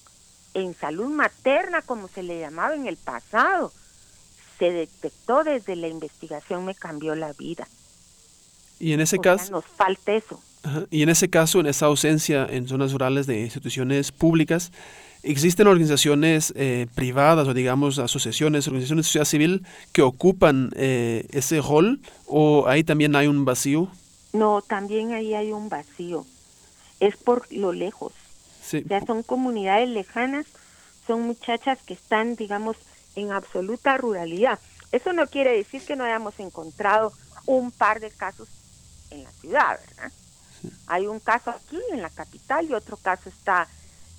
[0.53, 3.71] en salud materna, como se le llamaba en el pasado,
[4.57, 7.67] se detectó desde la investigación me cambió la vida.
[8.79, 9.51] Y en ese caso...
[9.51, 10.41] nos falta eso.
[10.89, 14.71] Y en ese caso, en esa ausencia en zonas rurales de instituciones públicas,
[15.21, 21.61] ¿existen organizaciones eh, privadas o digamos asociaciones, organizaciones de sociedad civil que ocupan eh, ese
[21.61, 23.89] rol o ahí también hay un vacío?
[24.31, 26.25] No, también ahí hay un vacío.
[26.99, 28.13] Es por lo lejos.
[28.63, 28.83] Sí.
[28.87, 30.45] Ya son comunidades lejanas,
[31.05, 32.77] son muchachas que están, digamos,
[33.15, 34.59] en absoluta ruralidad.
[34.93, 37.11] Eso no quiere decir que no hayamos encontrado
[37.45, 38.47] un par de casos
[39.11, 40.11] en la ciudad, ¿verdad?
[40.87, 43.67] Hay un caso aquí en la capital y otro caso está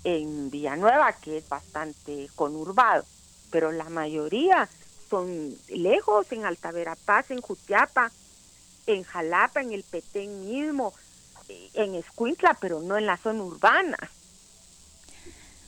[0.04, 3.04] en Villanueva, que es bastante conurbado,
[3.50, 4.68] pero la mayoría
[5.08, 8.10] son lejos, en Alta Verapaz, en Jutiapa,
[8.86, 10.92] en Jalapa, en el Petén mismo,
[11.74, 13.96] en Escuintla, pero no en la zona urbana.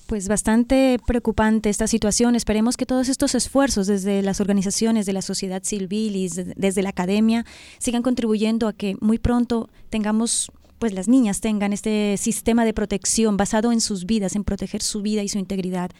[0.07, 2.37] Pues bastante preocupante esta situación.
[2.37, 6.91] Esperemos que todos estos esfuerzos desde las organizaciones de la sociedad civil y desde la
[6.91, 7.45] academia
[7.79, 13.37] sigan contribuyendo a que muy pronto tengamos pues las niñas tengan este sistema de protección
[13.37, 15.91] basado en sus vidas, en proteger su vida y su integridad.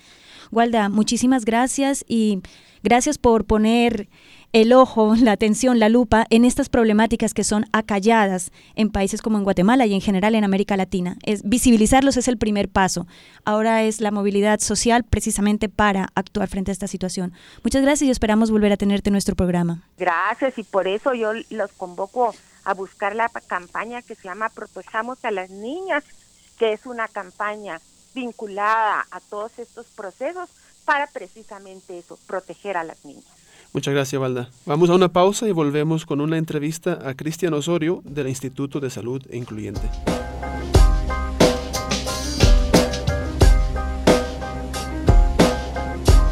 [0.53, 2.41] Walda, muchísimas gracias y
[2.83, 4.09] gracias por poner
[4.53, 9.39] el ojo, la atención, la lupa en estas problemáticas que son acalladas en países como
[9.39, 11.17] en Guatemala y en general en América Latina.
[11.25, 13.07] Es, visibilizarlos es el primer paso.
[13.45, 17.33] Ahora es la movilidad social precisamente para actuar frente a esta situación.
[17.65, 19.83] Muchas gracias y esperamos volver a tenerte en nuestro programa.
[19.99, 22.35] Gracias y por eso yo los convoco
[22.67, 26.03] a buscar la campaña que se llama Protejamos a las Niñas,
[26.59, 27.81] que es una campaña
[28.13, 30.51] vinculada a todos estos procesos
[30.85, 33.25] para precisamente eso, proteger a las niñas.
[33.73, 34.51] Muchas gracias, Valda.
[34.65, 38.91] Vamos a una pausa y volvemos con una entrevista a Cristian Osorio del Instituto de
[38.91, 39.89] Salud Incluyente.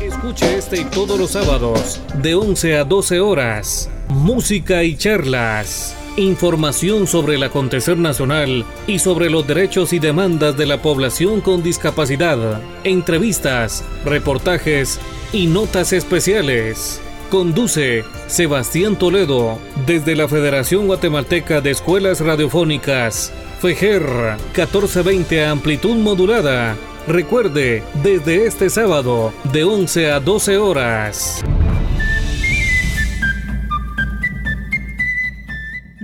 [0.01, 3.91] Escuche este y todos los sábados de 11 a 12 horas.
[4.09, 5.95] Música y charlas.
[6.17, 11.65] Información sobre el acontecer nacional y sobre los derechos y demandas de la población con
[11.65, 12.61] discapacidad.
[12.85, 15.01] Entrevistas, reportajes
[15.33, 17.01] y notas especiales.
[17.31, 23.33] Conduce Sebastián Toledo desde la Federación Guatemalteca de Escuelas Radiofónicas.
[23.61, 26.77] FEJER 1420 amplitud modulada.
[27.09, 31.45] Recuerde, desde este sábado, de 11 a 12 horas.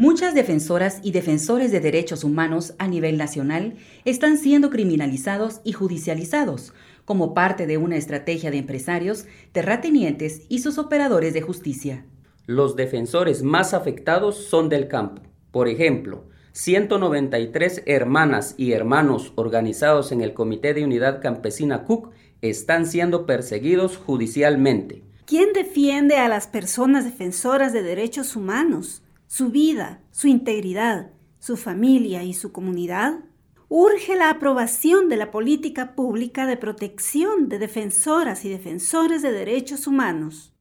[0.00, 3.74] Muchas defensoras y defensores de derechos humanos a nivel nacional
[4.06, 6.72] están siendo criminalizados y judicializados
[7.04, 12.06] como parte de una estrategia de empresarios, terratenientes y sus operadores de justicia.
[12.46, 15.20] Los defensores más afectados son del campo.
[15.50, 22.86] Por ejemplo, 193 hermanas y hermanos organizados en el Comité de Unidad Campesina Cook están
[22.86, 25.02] siendo perseguidos judicialmente.
[25.26, 29.02] ¿Quién defiende a las personas defensoras de derechos humanos?
[29.32, 33.20] Su vida, su integridad, su familia y su comunidad
[33.68, 39.86] urge la aprobación de la política pública de protección de defensoras y defensores de derechos
[39.86, 40.52] humanos.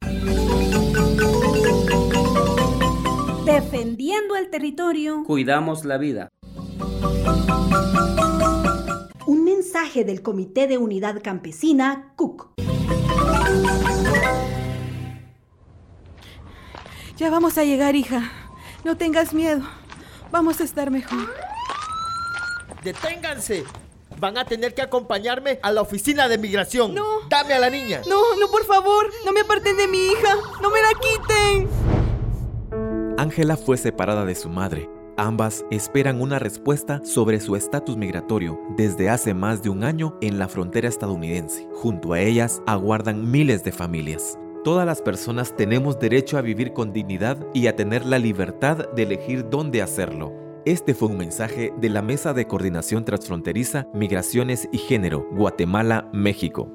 [3.44, 5.24] Defendiendo el territorio.
[5.24, 6.28] Cuidamos la vida.
[9.26, 12.52] Un mensaje del Comité de Unidad Campesina, CUC.
[17.16, 18.39] Ya vamos a llegar, hija.
[18.84, 19.62] No tengas miedo.
[20.30, 21.34] Vamos a estar mejor.
[22.82, 23.64] ¡Deténganse!
[24.18, 26.94] Van a tener que acompañarme a la oficina de migración.
[26.94, 27.04] No.
[27.28, 28.02] Dame a la niña.
[28.08, 29.10] No, no, por favor.
[29.24, 30.36] No me aparten de mi hija.
[30.60, 31.68] No me la quiten.
[33.18, 34.88] Ángela fue separada de su madre.
[35.16, 40.38] Ambas esperan una respuesta sobre su estatus migratorio desde hace más de un año en
[40.38, 41.68] la frontera estadounidense.
[41.74, 44.38] Junto a ellas aguardan miles de familias.
[44.62, 49.04] Todas las personas tenemos derecho a vivir con dignidad y a tener la libertad de
[49.04, 50.34] elegir dónde hacerlo.
[50.66, 56.70] Este fue un mensaje de la Mesa de Coordinación Transfronteriza, Migraciones y Género, Guatemala, México.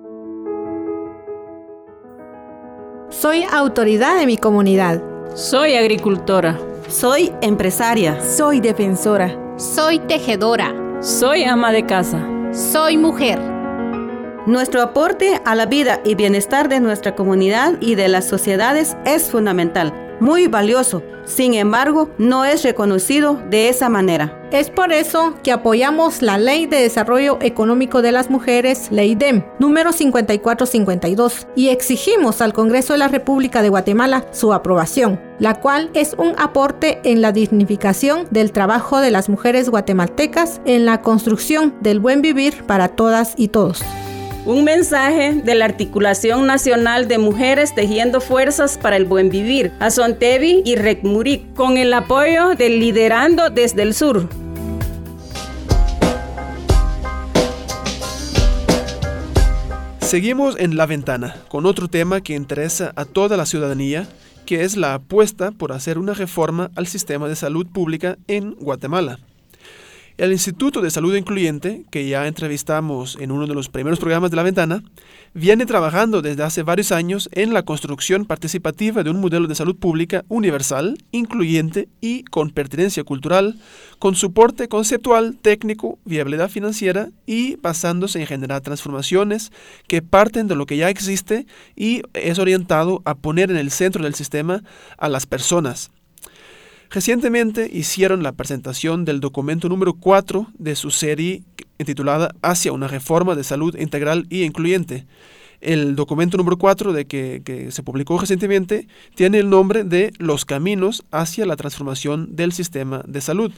[3.09, 5.03] Soy autoridad de mi comunidad.
[5.35, 6.57] Soy agricultora.
[6.89, 8.19] Soy empresaria.
[8.19, 9.39] Soy defensora.
[9.57, 10.73] Soy tejedora.
[11.01, 12.27] Soy ama de casa.
[12.51, 13.54] Soy mujer.
[14.45, 19.31] Nuestro aporte a la vida y bienestar de nuestra comunidad y de las sociedades es
[19.31, 24.47] fundamental muy valioso, sin embargo, no es reconocido de esa manera.
[24.51, 29.43] Es por eso que apoyamos la Ley de Desarrollo Económico de las Mujeres, Ley DEM,
[29.60, 35.89] número 5452, y exigimos al Congreso de la República de Guatemala su aprobación, la cual
[35.93, 41.75] es un aporte en la dignificación del trabajo de las mujeres guatemaltecas en la construcción
[41.81, 43.84] del buen vivir para todas y todos.
[44.45, 49.89] Un mensaje de la Articulación Nacional de Mujeres Tejiendo Fuerzas para el Buen Vivir, a
[49.89, 54.29] Sontevi y Recmurik, con el apoyo del Liderando desde el Sur.
[60.01, 64.08] Seguimos en la ventana con otro tema que interesa a toda la ciudadanía,
[64.45, 69.17] que es la apuesta por hacer una reforma al sistema de salud pública en Guatemala.
[70.17, 74.38] El Instituto de Salud Incluyente, que ya entrevistamos en uno de los primeros programas de
[74.38, 74.82] La Ventana,
[75.34, 79.75] viene trabajando desde hace varios años en la construcción participativa de un modelo de salud
[79.75, 83.60] pública universal, incluyente y con pertinencia cultural,
[83.99, 89.51] con soporte conceptual, técnico, viabilidad financiera y basándose en generar transformaciones
[89.86, 94.01] que parten de lo que ya existe y es orientado a poner en el centro
[94.01, 94.63] del sistema
[94.97, 95.91] a las personas
[96.95, 101.43] Recientemente hicieron la presentación del documento número 4 de su serie
[101.77, 105.05] intitulada Hacia una reforma de salud integral y incluyente.
[105.60, 111.03] El documento número 4 de que, se publicó recientemente tiene el nombre de Los caminos
[111.12, 113.51] hacia la transformación del sistema de salud.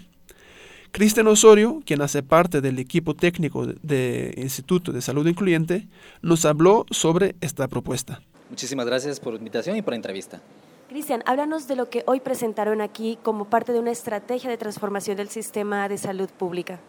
[0.92, 5.88] Cristian Osorio, quien hace parte del equipo técnico del Instituto de Salud Incluyente,
[6.24, 8.20] nos habló sobre esta propuesta.
[8.50, 10.42] Muchísimas gracias por la invitación y por la entrevista.
[10.88, 15.18] Cristian, háblanos de lo que hoy presentaron aquí como parte de una estrategia de transformación
[15.18, 16.80] del sistema de salud pública.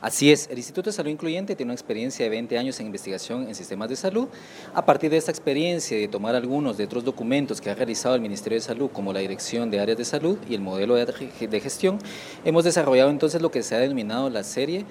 [0.00, 3.48] Así es, el Instituto de Salud Incluyente tiene una experiencia de 20 años en investigación
[3.48, 4.28] en sistemas de salud.
[4.74, 8.14] A partir de esta experiencia y de tomar algunos de otros documentos que ha realizado
[8.14, 11.60] el Ministerio de Salud, como la Dirección de Áreas de Salud y el modelo de
[11.60, 11.98] gestión,
[12.44, 14.84] hemos desarrollado entonces lo que se ha denominado la serie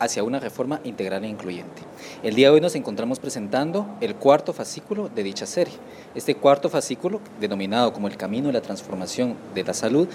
[0.00, 1.82] hacia una reforma integral e incluyente.
[2.22, 5.74] El día de hoy nos encontramos presentando el cuarto fascículo de dicha serie.
[6.14, 10.08] Este cuarto fascículo, denominado como el camino de la transformación de la salud,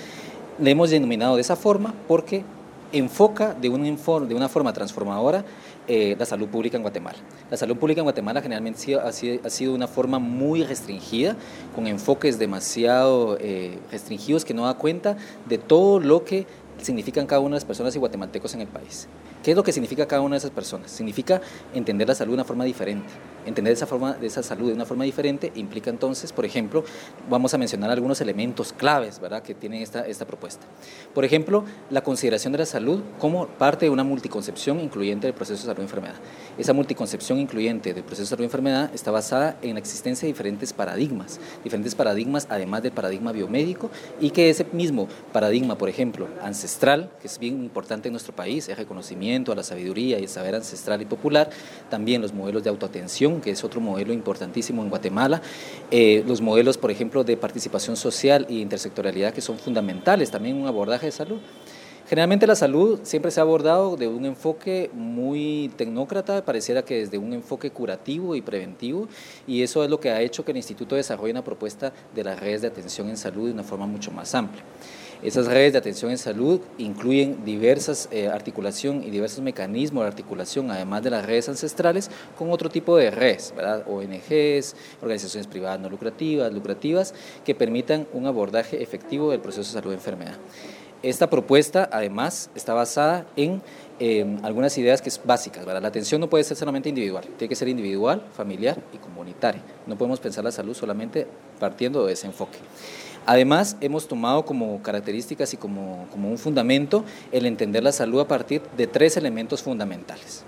[0.60, 2.44] le hemos denominado de esa forma porque
[2.92, 5.44] enfoca de una, forma transformadora
[5.88, 7.18] eh, la salud pública en Guatemala.
[7.52, 11.36] La salud pública en Guatemala generalmente ha sido, ha sido una forma muy restringida,
[11.76, 15.18] con enfoques demasiado eh, restringidos que no da cuenta
[15.48, 16.48] de todo lo que
[16.82, 19.08] significan cada una de las personas y guatemaltecos en el país.
[19.46, 20.90] ¿Qué es lo que significa cada una de esas personas?
[20.90, 21.40] Significa
[21.72, 23.14] entender la salud de una forma diferente.
[23.46, 26.84] Entender esa, forma, de esa salud de una forma diferente implica entonces, por ejemplo,
[27.30, 29.44] vamos a mencionar algunos elementos claves ¿verdad?
[29.44, 30.66] que tiene esta, esta propuesta.
[31.14, 35.62] Por ejemplo, la consideración de la salud como parte de una multiconcepción incluyente del proceso
[35.62, 36.16] de salud-enfermedad.
[36.58, 41.40] Esa multiconcepción incluyente del proceso de salud-enfermedad está basada en la existencia de diferentes paradigmas,
[41.64, 47.28] diferentes paradigmas además del paradigma biomédico y que ese mismo paradigma, por ejemplo, ancestral, que
[47.28, 51.02] es bien importante en nuestro país, es reconocimiento a la sabiduría y el saber ancestral
[51.02, 51.50] y popular,
[51.90, 55.42] también los modelos de autoatención, que es otro modelo importantísimo en Guatemala,
[55.92, 60.68] eh, los modelos, por ejemplo, de participación social e intersectorialidad, que son fundamentales, también un
[60.68, 61.40] abordaje de salud.
[62.08, 67.18] Generalmente la salud siempre se ha abordado de un enfoque muy tecnócrata, pareciera que desde
[67.18, 69.08] un enfoque curativo y preventivo,
[69.48, 72.40] y eso es lo que ha hecho que el Instituto desarrolle una propuesta de las
[72.40, 74.64] redes de atención en salud de una forma mucho más amplia.
[75.24, 80.70] Esas redes de atención en salud incluyen diversas eh, articulación y diversos mecanismos de articulación,
[80.72, 83.84] además de las redes ancestrales, con otro tipo de redes, ¿verdad?
[83.88, 87.14] ONGs, organizaciones privadas no lucrativas, lucrativas,
[87.44, 90.36] que permitan un abordaje efectivo del proceso de salud-enfermedad.
[91.02, 93.62] Esta propuesta, además, está basada en
[94.00, 95.64] eh, algunas ideas que es básicas.
[95.66, 95.82] ¿verdad?
[95.82, 99.62] La atención no puede ser solamente individual, tiene que ser individual, familiar y comunitaria.
[99.86, 101.28] No podemos pensar la salud solamente
[101.60, 102.58] partiendo de ese enfoque.
[103.26, 108.62] Además, hemos tomado como características y como, un fundamento el entender la salud a partir
[108.78, 110.44] de tres elementos fundamentales.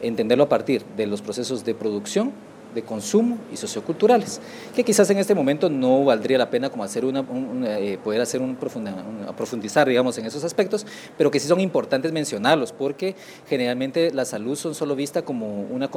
[0.00, 2.32] Entenderlo a partir de los procesos de producción,
[2.74, 4.40] de consumo y socioculturales,
[4.74, 7.24] que quizás en este momento no valdría la pena como hacer una,
[7.66, 12.72] eh, poder hacer un, profundizar, digamos, en esos aspectos, pero que sí son importantes mencionarlos,
[12.72, 13.14] porque
[13.48, 15.88] generalmente la salud son solo vista como una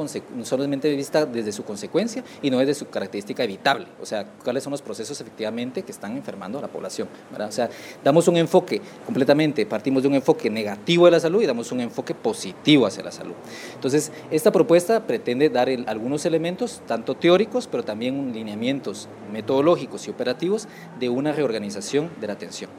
[0.42, 4.70] solamente vista desde su consecuencia y no desde su característica evitable, o sea, cuáles son
[4.72, 7.48] los procesos efectivamente que están enfermando a la población, ¿verdad?
[7.48, 7.70] O sea,
[8.02, 11.80] damos un enfoque completamente, partimos de un enfoque negativo de la salud y damos un
[11.80, 13.34] enfoque positivo hacia la salud.
[13.74, 20.68] Entonces, esta propuesta pretende dar algunos elementos tanto teóricos, pero también lineamientos metodológicos y operativos
[20.98, 22.70] de una reorganización de la atención.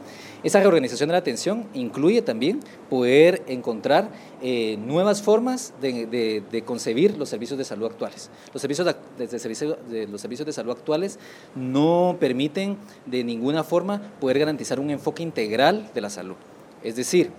[0.43, 2.59] Esa reorganización de la atención incluye también
[2.89, 4.09] poder encontrar
[4.41, 8.29] eh, nuevas formas de, concebir los servicios de salud actuales.
[8.53, 11.19] Los servicios de, los servicios de salud actuales
[11.55, 16.35] no permiten de ninguna forma poder garantizar un enfoque integral de la salud.
[16.83, 17.31] Es decir,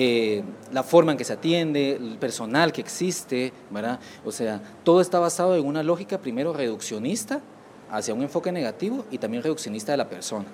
[0.00, 3.52] eh, la forma en que se atiende, el personal que existe.
[4.24, 7.40] O sea, todo está basado en una lógica primero reduccionista
[7.90, 10.44] hacia un enfoque negativo y también reduccionista de la persona.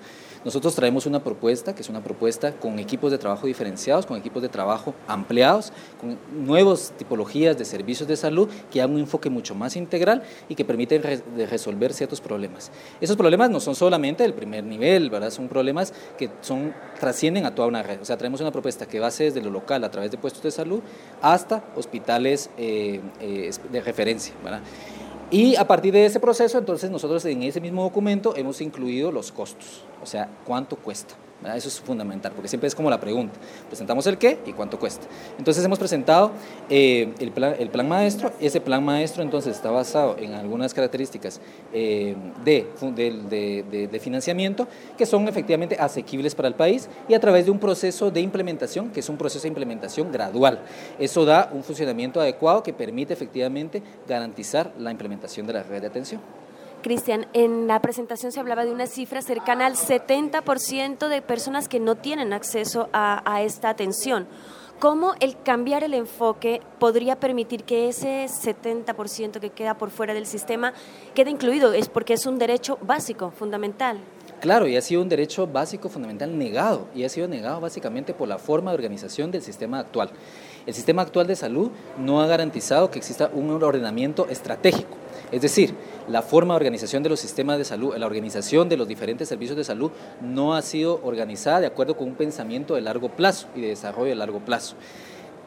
[0.45, 4.43] Nosotros traemos una propuesta, que es una propuesta con equipos de trabajo diferenciados, con equipos
[4.43, 9.55] de trabajo ampliados, con nuevas tipologías de servicios de salud que dan un enfoque mucho
[9.55, 11.03] más integral y que permiten
[11.49, 12.71] resolver ciertos problemas.
[13.01, 15.31] Esos problemas no son solamente del primer nivel, ¿verdad?
[15.31, 18.01] son problemas que son, trascienden a toda una red.
[18.01, 20.19] O sea, traemos una propuesta que va a ser desde lo local, a través de
[20.19, 20.81] puestos de salud,
[21.23, 24.35] hasta hospitales eh, eh, de referencia.
[24.43, 24.61] ¿verdad?
[25.35, 29.33] Y a partir de ese proceso, entonces nosotros en ese mismo documento hemos incluido los
[29.33, 31.17] costos, o sea, cuánto cuesta.
[31.55, 33.39] Eso es fundamental, porque siempre es como la pregunta.
[33.69, 35.07] Presentamos el qué y cuánto cuesta.
[35.39, 36.33] Entonces hemos presentado
[36.71, 38.33] eh, el, plan, el, plan, maestro.
[38.41, 41.41] Ese plan maestro entonces está basado en algunas características
[41.75, 44.67] eh, de, de, de, financiamiento
[44.97, 48.91] que son efectivamente asequibles para el país y a través de un proceso de implementación,
[48.91, 50.61] que es un proceso de implementación gradual.
[50.99, 55.89] Eso da un funcionamiento adecuado que permite efectivamente garantizar la implementación de la red de
[55.89, 56.23] atención.
[56.85, 61.81] Cristian, en la presentación se hablaba de una cifra cercana al 70% de personas que
[61.81, 64.27] no tienen acceso a, esta atención.
[64.81, 70.27] ¿Cómo el cambiar el enfoque podría permitir que ese 70% que queda por fuera del
[70.27, 70.75] sistema
[71.15, 71.73] quede incluido?
[71.73, 73.97] Es porque es un derecho básico, fundamental.
[74.43, 78.29] Claro, y ha sido un derecho básico fundamental negado, y ha sido negado básicamente por
[78.29, 80.11] la forma de organización del sistema actual.
[80.67, 84.97] El sistema actual de salud no ha garantizado que exista un ordenamiento estratégico
[85.33, 85.75] es decir,
[86.09, 89.57] la forma de organización de los sistemas de salud, la organización de los diferentes servicios
[89.57, 89.91] de salud
[90.21, 94.11] no ha sido organizada de acuerdo con un pensamiento de largo plazo y de desarrollo
[94.11, 94.77] de largo plazo.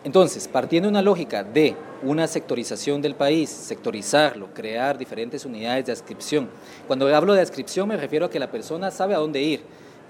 [0.04, 5.92] Entonces, partiendo de una lógica de una sectorización del país, sectorizarlo, crear diferentes unidades de
[5.92, 6.50] adscripción.
[6.86, 9.62] Cuando hablo de adscripción me refiero a que la persona sabe a dónde ir,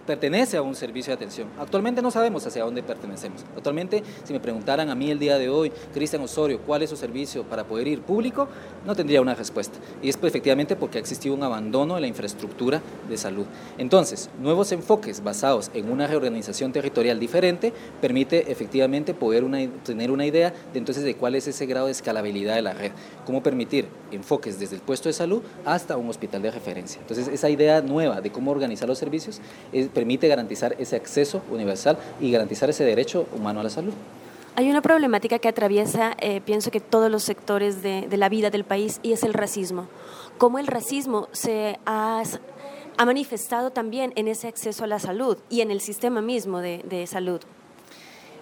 [0.07, 1.49] pertenece a un servicio de atención.
[1.59, 3.43] Actualmente no sabemos hacia dónde pertenecemos.
[3.55, 6.95] Actualmente, si me preguntaran a mí el día de hoy, Cristian Osorio, ¿cuál es su
[6.95, 8.47] servicio para poder ir público?
[8.85, 9.77] No tendría una respuesta.
[10.01, 13.45] Y es efectivamente porque ha existido un abandono de la infraestructura de salud.
[13.77, 19.45] Entonces, nuevos enfoques basados en una reorganización territorial diferente permite efectivamente poder
[19.83, 22.91] tener una idea de entonces de cuál es ese grado de escalabilidad de la red,
[23.25, 27.01] cómo permitir enfoques desde el puesto de salud hasta un hospital de referencia.
[27.01, 29.41] Entonces, esa idea nueva de cómo organizar los servicios
[29.97, 33.93] permite garantizar ese acceso universal y garantizar ese derecho humano a la salud.
[34.55, 38.63] Hay una problemática que atraviesa, eh, pienso que todos los sectores de, la vida del
[38.63, 39.87] país y es el racismo.
[40.37, 42.21] Cómo el racismo se ha,
[43.03, 47.41] manifestado también en ese acceso a la salud y en el sistema mismo de salud.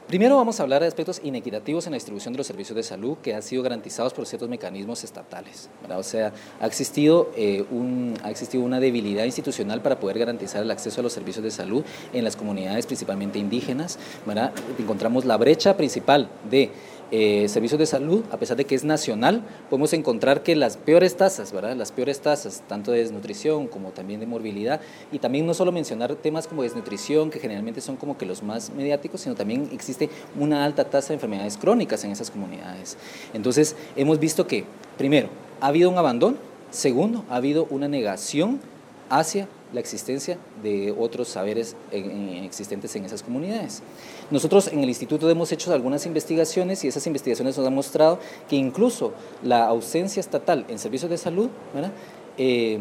[0.07, 3.17] Primero vamos a hablar de aspectos inequitativos en la distribución de los servicios de salud
[3.23, 5.67] que han sido garantizados por ciertos mecanismos estatales.
[5.89, 6.31] O sea,
[6.61, 7.65] ha existido, eh,
[8.21, 11.83] ha existido una debilidad institucional para poder garantizar el acceso a los servicios de salud
[12.13, 13.97] en las comunidades principalmente indígenas.
[14.77, 16.69] Encontramos la brecha principal de
[17.17, 21.15] eh, servicios de salud, a pesar de que es nacional, podemos encontrar que las peores
[21.15, 21.73] tasas, ¿verdad?
[21.73, 24.81] Las peores tasas, tanto de desnutrición como también de morbilidad,
[25.13, 28.69] y también no solo mencionar temas como desnutrición, que generalmente son como que los más
[28.71, 32.97] mediáticos, sino también existe una alta tasa de enfermedades crónicas en esas comunidades.
[33.33, 34.65] Entonces, hemos visto que,
[34.97, 35.29] primero,
[35.61, 36.35] ha habido un abandono,
[36.69, 38.59] segundo, ha habido una negación
[39.09, 43.81] hacia la existencia de otros saberes existentes en esas comunidades.
[44.31, 48.55] Nosotros en el instituto hemos hecho algunas investigaciones y esas investigaciones nos han mostrado que
[48.55, 49.13] incluso
[49.43, 51.49] la ausencia estatal en servicios de salud,
[52.37, 52.79] eh,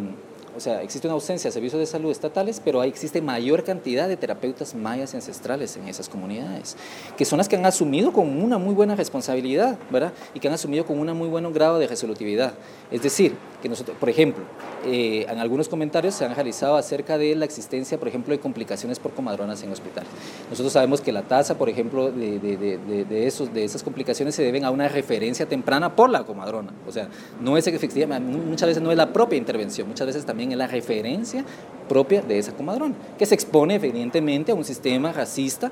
[0.56, 4.08] o sea, existe una ausencia de servicios de salud estatales, pero ahí existe mayor cantidad
[4.08, 6.76] de terapeutas mayas ancestrales en esas comunidades,
[7.16, 10.12] que son las que han asumido con una muy buena responsabilidad, ¿verdad?
[10.34, 12.54] Y que han asumido con un muy buen grado de resolutividad.
[12.90, 14.44] Es decir, que nosotros, por ejemplo,
[14.84, 18.98] eh, en algunos comentarios se han realizado acerca de la existencia, por ejemplo, de complicaciones
[18.98, 20.10] por comadronas en hospitales.
[20.50, 24.42] Nosotros sabemos que la tasa, por ejemplo, de, de, de, esos, de esas complicaciones se
[24.42, 26.72] deben a una referencia temprana por la comadrona.
[26.86, 27.08] O sea,
[27.40, 30.66] no es efectivamente, muchas veces no es la propia intervención, muchas veces también es la
[30.66, 31.44] referencia
[31.88, 35.70] propia de esa comadrona, que se expone evidentemente a un sistema racista,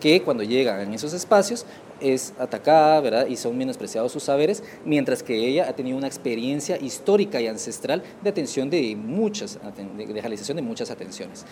[0.00, 1.66] que cuando llega en esos espacios
[2.00, 3.26] es atacada ¿verdad?
[3.26, 8.02] y son menospreciados sus saberes, mientras que ella ha tenido una experiencia histórica y ancestral
[8.22, 9.58] de atención de muchas,
[9.96, 11.44] de realización de muchas atenciones.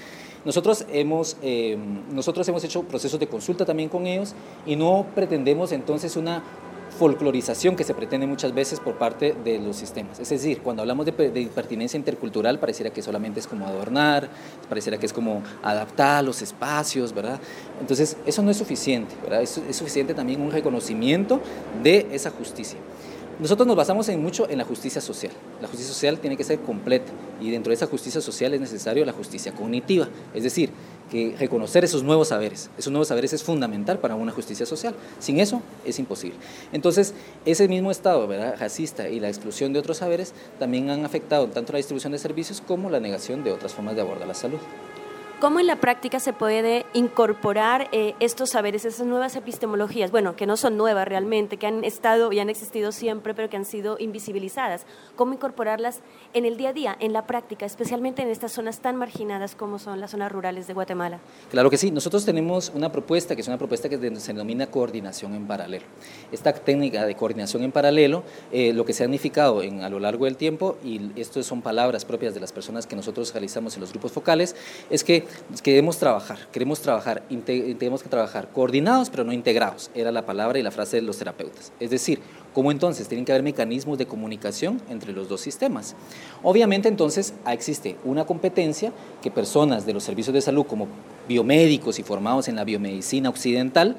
[0.45, 1.79] Nosotros hemos, eh,
[2.13, 4.35] nosotros hemos hecho procesos de consulta también con ellos
[4.67, 6.43] y no pretendemos entonces una
[7.01, 10.21] folclorización que se pretende muchas veces por parte de los sistemas.
[10.21, 14.29] Es decir, cuando hablamos de, pertinencia intercultural, pareciera que solamente es como adornar,
[14.69, 17.41] pareciera que es como adaptar los espacios, ¿verdad?
[17.81, 19.41] Entonces, eso no es suficiente, ¿verdad?
[19.41, 21.41] Es, es suficiente también un reconocimiento
[21.83, 22.79] de esa justicia.
[23.41, 25.33] Nosotros nos basamos en mucho en la justicia social.
[25.63, 29.07] La justicia social tiene que ser completa y dentro de esa justicia social es necesario
[29.07, 30.71] la justicia cognitiva, es decir,
[31.11, 32.71] que reconocer esos nuevos saberes.
[32.79, 34.95] Esos nuevos saberes es fundamental para una justicia social.
[35.19, 36.39] Sin eso es imposible.
[36.73, 38.57] Entonces, ese mismo estado ¿verdad?
[38.59, 42.63] racista y la exclusión de otros saberes también han afectado tanto la distribución de servicios
[42.67, 44.59] como la negación de otras formas de abordar la salud.
[45.41, 50.11] ¿Cómo en la práctica se puede incorporar eh, estos saberes, esas nuevas epistemologías?
[50.11, 53.57] Bueno, que no son nuevas realmente, que han estado y han existido siempre, pero que
[53.57, 54.85] han sido invisibilizadas.
[55.17, 56.01] ¿Cómo incorporarlas
[56.35, 59.79] en el día a día, en la práctica, especialmente en estas zonas tan marginadas como
[59.79, 61.21] son las zonas rurales de Guatemala?
[61.51, 61.91] Claro que sí.
[61.91, 65.87] Nosotros tenemos una propuesta que es una propuesta que se denomina coordinación en paralelo.
[66.31, 70.01] Esta técnica de coordinación en paralelo, eh, lo que se ha significado en, a lo
[70.01, 73.81] largo del tiempo, y esto son palabras propias de las personas que nosotros realizamos en
[73.81, 74.55] los grupos focales,
[74.91, 75.30] es que
[75.63, 77.23] queremos trabajar, queremos trabajar,
[77.79, 81.19] tenemos que trabajar coordinados pero no integrados, era la palabra y la frase de los
[81.19, 81.73] terapeutas.
[81.81, 82.21] Es decir,
[82.55, 85.95] ¿cómo entonces tienen que haber mecanismos de comunicación entre los dos sistemas?
[86.43, 90.89] Obviamente entonces existe una competencia que personas de los servicios de salud como
[91.29, 93.97] biomédicos y formados en la biomedicina occidental,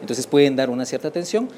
[0.00, 1.48] entonces pueden dar una cierta atención,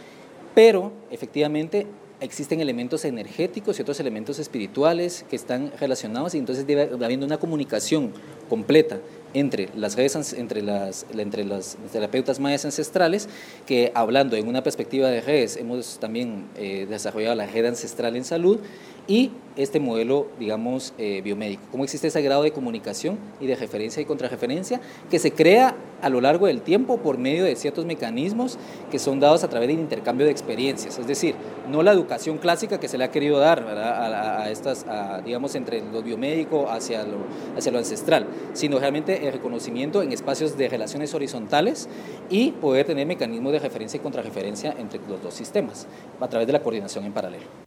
[0.54, 1.86] pero efectivamente
[2.24, 7.38] existen elementos energéticos y otros elementos espirituales que están relacionados y entonces debe habiendo una
[7.38, 8.12] comunicación
[8.48, 8.98] completa
[9.34, 13.28] entre las redes, entre las, entre las terapeutas mayas ancestrales,
[13.66, 18.24] que hablando en una perspectiva de redes, hemos también eh, desarrollado la red ancestral en
[18.24, 18.60] salud
[19.06, 21.62] y este modelo, digamos, eh, biomédico.
[21.70, 24.80] ¿Cómo existe ese grado de comunicación y de referencia y contrarreferencia
[25.10, 28.58] que se crea a lo largo del tiempo por medio de ciertos mecanismos
[28.90, 30.98] que son dados a través del intercambio de experiencias?
[30.98, 31.36] Es decir,
[31.70, 34.84] no la educación clásica que se le ha querido dar A, estas,
[35.24, 37.18] digamos, entre lo biomédico hacia lo,
[37.56, 41.88] hacia lo ancestral, sino realmente el reconocimiento en espacios de relaciones horizontales
[42.28, 45.86] y poder tener mecanismos de referencia y contrarreferencia entre los dos sistemas
[46.20, 47.63] a través de la coordinación en paralelo.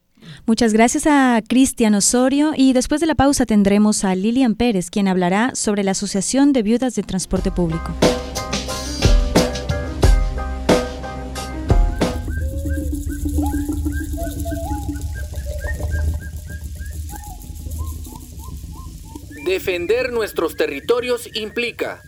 [0.48, 5.10] Muchas gracias a Cristian Osorio y después de la pausa tendremos a Lilian Pérez, quien
[5.10, 7.94] hablará sobre la Asociación de Viudas de Transporte Público.
[19.46, 22.02] Defender nuestros territorios implica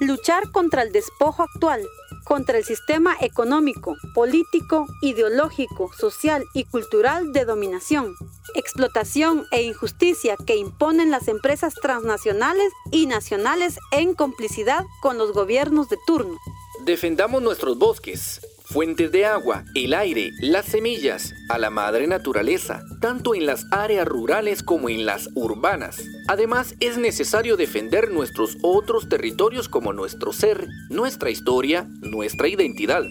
[0.00, 1.86] luchar contra el despojo actual,
[2.24, 8.14] contra el sistema económico, político, ideológico, social y cultural de dominación,
[8.54, 15.88] explotación e injusticia que imponen las empresas transnacionales y nacionales en complicidad con los gobiernos
[15.88, 16.36] de turno.
[16.84, 18.40] Defendamos nuestros bosques,
[18.76, 24.06] fuentes de agua, el aire, las semillas, a la madre naturaleza, tanto en las áreas
[24.06, 26.04] rurales como en las urbanas.
[26.28, 33.02] Además, es necesario defender nuestros otros territorios como nuestro ser, nuestra historia, nuestra identidad.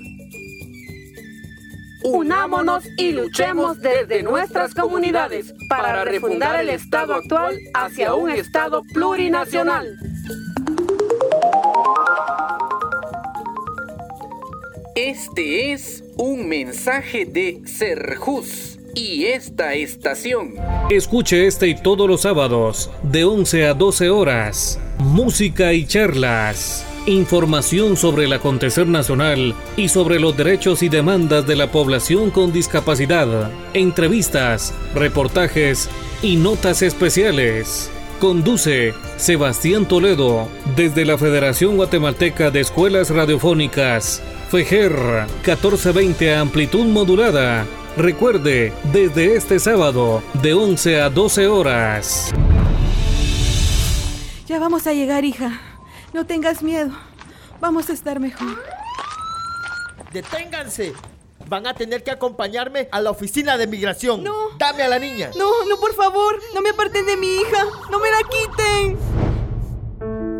[2.03, 9.97] Unámonos y luchemos desde nuestras comunidades para refundar el Estado actual hacia un Estado plurinacional.
[14.95, 20.53] Este es un mensaje de Serjus y esta estación.
[20.89, 24.79] Escuche este y todos los sábados de 11 a 12 horas.
[24.99, 26.85] Música y charlas.
[27.07, 32.53] Información sobre el acontecer nacional y sobre los derechos y demandas de la población con
[32.53, 33.51] discapacidad.
[33.73, 35.89] Entrevistas, reportajes
[36.21, 37.91] y notas especiales.
[38.21, 44.23] Conduce Sebastián Toledo desde la Federación Guatemalteca de Escuelas Radiofónicas
[44.55, 47.65] FEGER 1420 amplitud modulada.
[47.97, 52.33] Recuerde, desde este sábado, de 11 a 12 horas.
[54.47, 55.59] Ya vamos a llegar, hija.
[56.13, 56.91] No tengas miedo.
[57.59, 58.63] Vamos a estar mejor.
[60.13, 60.93] ¡Deténganse!
[61.49, 64.23] Van a tener que acompañarme a la oficina de migración.
[64.23, 64.51] No.
[64.57, 65.31] Dame a la niña.
[65.37, 66.39] No, no, por favor.
[66.53, 67.65] No me aparten de mi hija.
[67.91, 68.97] No me la quiten.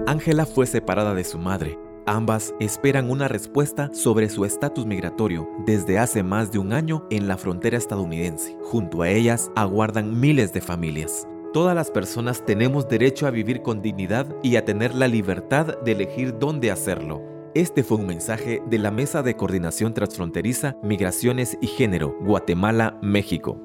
[0.07, 5.97] Ángela fue separada de su madre Ambas esperan una respuesta sobre su estatus migratorio desde
[5.97, 8.56] hace más de un año en la frontera estadounidense.
[8.62, 11.28] Junto a ellas aguardan miles de familias.
[11.51, 15.93] Todas las personas tenemos derecho a vivir con dignidad y a tener la libertad de
[15.93, 17.24] elegir dónde hacerlo.
[17.56, 23.60] Este fue un mensaje de la Mesa de Coordinación Transfronteriza, Migraciones y Género, Guatemala, México.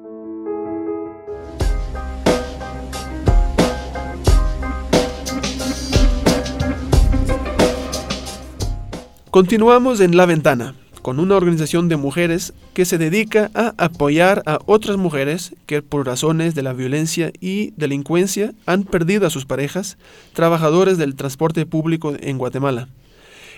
[9.31, 14.59] Continuamos en La Ventana, con una organización de mujeres que se dedica a apoyar a
[14.65, 19.97] otras mujeres que por razones de la violencia y delincuencia han perdido a sus parejas,
[20.33, 22.89] trabajadores del transporte público en Guatemala.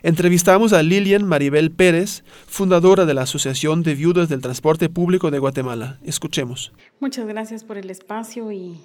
[0.03, 5.39] Entrevistamos a Lilian Maribel Pérez, fundadora de la Asociación de Viudas del Transporte Público de
[5.39, 5.97] Guatemala.
[6.05, 6.71] Escuchemos.
[6.99, 8.77] Muchas gracias por el espacio y,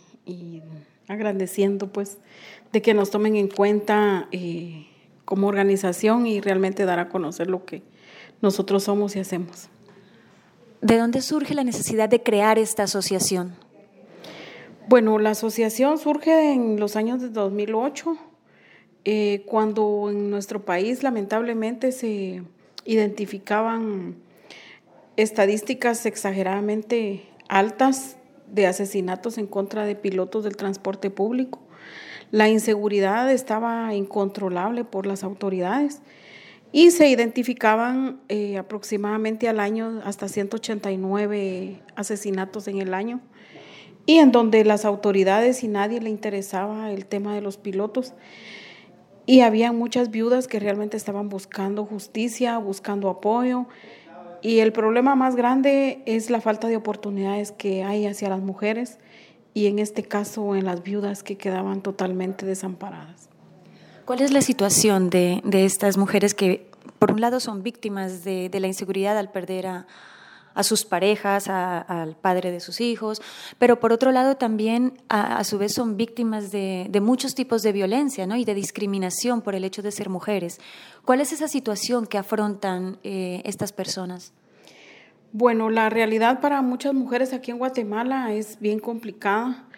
[1.06, 2.16] agradeciendo pues
[2.72, 4.87] de que nos tomen en cuenta eh,
[5.28, 7.82] como organización y realmente dar a conocer lo que
[8.40, 9.68] nosotros somos y hacemos.
[10.80, 13.54] ¿De dónde surge la necesidad de crear esta asociación?
[14.88, 18.16] Bueno, la asociación surge en los años de 2008,
[19.04, 22.42] eh, cuando en nuestro país lamentablemente se
[22.86, 24.16] identificaban
[25.18, 28.16] estadísticas exageradamente altas
[28.46, 31.60] de asesinatos en contra de pilotos del transporte público.
[32.30, 36.02] La inseguridad estaba incontrolable por las autoridades
[36.72, 43.20] y se identificaban eh, aproximadamente al año hasta 189 asesinatos en el año
[44.04, 48.12] y en donde las autoridades y nadie le interesaba el tema de los pilotos.
[49.24, 53.66] Y había muchas viudas que realmente estaban buscando justicia, buscando apoyo.
[54.40, 58.98] Y el problema más grande es la falta de oportunidades que hay hacia las mujeres
[59.58, 63.28] y en este caso en las viudas que quedaban totalmente desamparadas.
[64.04, 68.48] ¿Cuál es la situación de, de estas mujeres que, por un lado, son víctimas de,
[68.50, 69.86] de la inseguridad al perder a,
[70.54, 73.20] a sus parejas, al padre de sus hijos,
[73.58, 77.72] pero por otro lado también a, su vez son víctimas de, de, muchos tipos de
[77.72, 78.36] violencia ¿no?
[78.36, 80.60] y de discriminación por el hecho de ser mujeres.
[81.04, 84.32] ¿Cuál es esa situación que afrontan eh, estas personas?
[85.32, 89.68] Bueno, la realidad para muchas mujeres aquí en Guatemala es bien complicada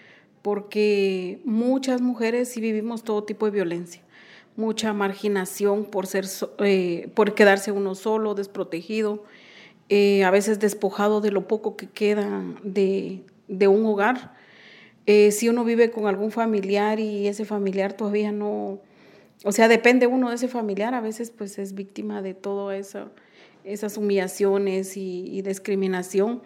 [0.42, 4.00] porque muchas mujeres sí vivimos todo tipo de violencia,
[4.56, 6.24] mucha marginación por, ser,
[6.60, 9.24] eh, por quedarse uno solo, desprotegido,
[9.88, 14.32] eh, a veces despojado de lo poco que queda de, un hogar.
[15.06, 18.78] Eh, si uno vive con algún familiar y ese familiar todavía no,
[19.42, 23.10] o sea, depende uno de ese familiar, a veces pues es víctima de todo eso
[23.72, 26.42] esas humillaciones y, discriminación.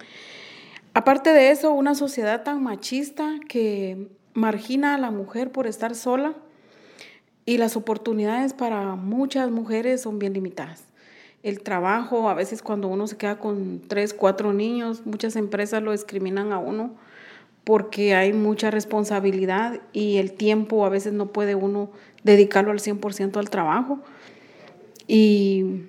[0.93, 6.35] Aparte de eso, una sociedad tan machista que margina a la mujer por estar sola
[7.45, 10.85] y las oportunidades para muchas mujeres son bien limitadas.
[11.43, 15.93] El trabajo, a veces cuando uno se queda con tres, cuatro niños, muchas empresas lo
[15.93, 16.95] discriminan a uno
[17.65, 21.91] porque hay mucha responsabilidad y el tiempo a veces no puede uno
[22.23, 24.01] dedicarlo al 100% al trabajo.
[25.07, 25.85] Y,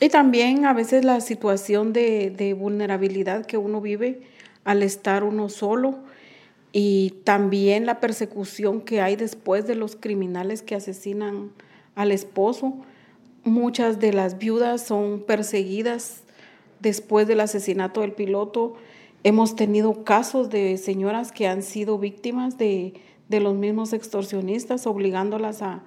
[0.00, 4.22] y, también a veces la situación de, de vulnerabilidad que uno vive
[4.64, 5.98] al estar uno solo
[6.76, 11.52] y también la persecución que hay después de los criminales que asesinan
[11.94, 12.74] al esposo.
[13.44, 16.24] Muchas de las viudas son perseguidas
[16.80, 18.74] después del asesinato del piloto.
[19.22, 22.94] Hemos tenido casos de señoras que han sido víctimas de,
[23.28, 25.82] los mismos extorsionistas, obligándolas a,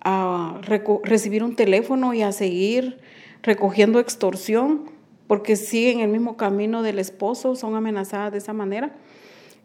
[0.00, 0.60] a
[1.04, 3.00] recibir un teléfono y a seguir
[3.46, 4.90] recogiendo extorsión,
[5.26, 8.94] porque siguen el mismo camino del esposo, son amenazadas de esa manera.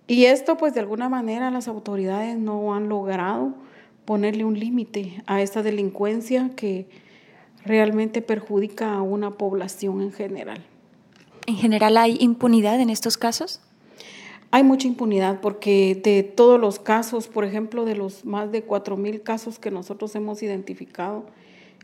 [0.08, 3.54] Y esto pues de alguna manera las autoridades no han logrado
[4.06, 6.88] ponerle un límite a esta delincuencia que
[7.66, 10.64] realmente perjudica a una población en general.
[11.48, 13.62] ¿En general hay impunidad en estos casos?
[14.52, 19.24] Hay mucha impunidad porque de todos los casos, por ejemplo, de los más de 4.000
[19.24, 21.26] casos que nosotros hemos identificado,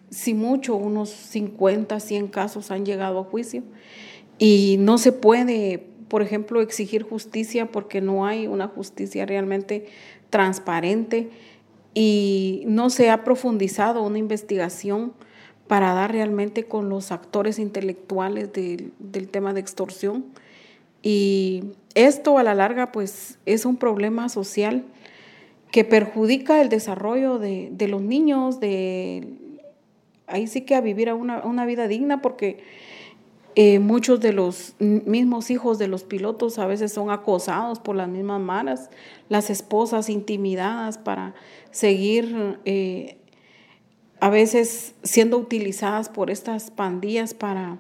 [0.10, 3.64] si mucho, unos 50, 100 casos han llegado a juicio
[4.38, 9.88] y no se puede por ejemplo, exigir justicia porque no hay una justicia realmente
[10.30, 11.30] transparente
[11.94, 15.14] y no se ha profundizado una investigación
[15.68, 20.26] para dar realmente con los actores intelectuales del tema de extorsión.
[21.02, 24.86] Y esto a la larga pues es un problema social
[25.72, 29.28] que perjudica el desarrollo de, los niños, de
[30.28, 32.64] ahí sí que a vivir una, una vida digna porque
[33.60, 38.08] eh, muchos de los mismos hijos de los pilotos a veces son acosados por las
[38.08, 38.92] mismas maras,
[39.30, 41.34] las esposas intimidadas para
[41.72, 43.18] seguir eh,
[44.20, 47.78] a veces siendo utilizadas por estas pandillas para,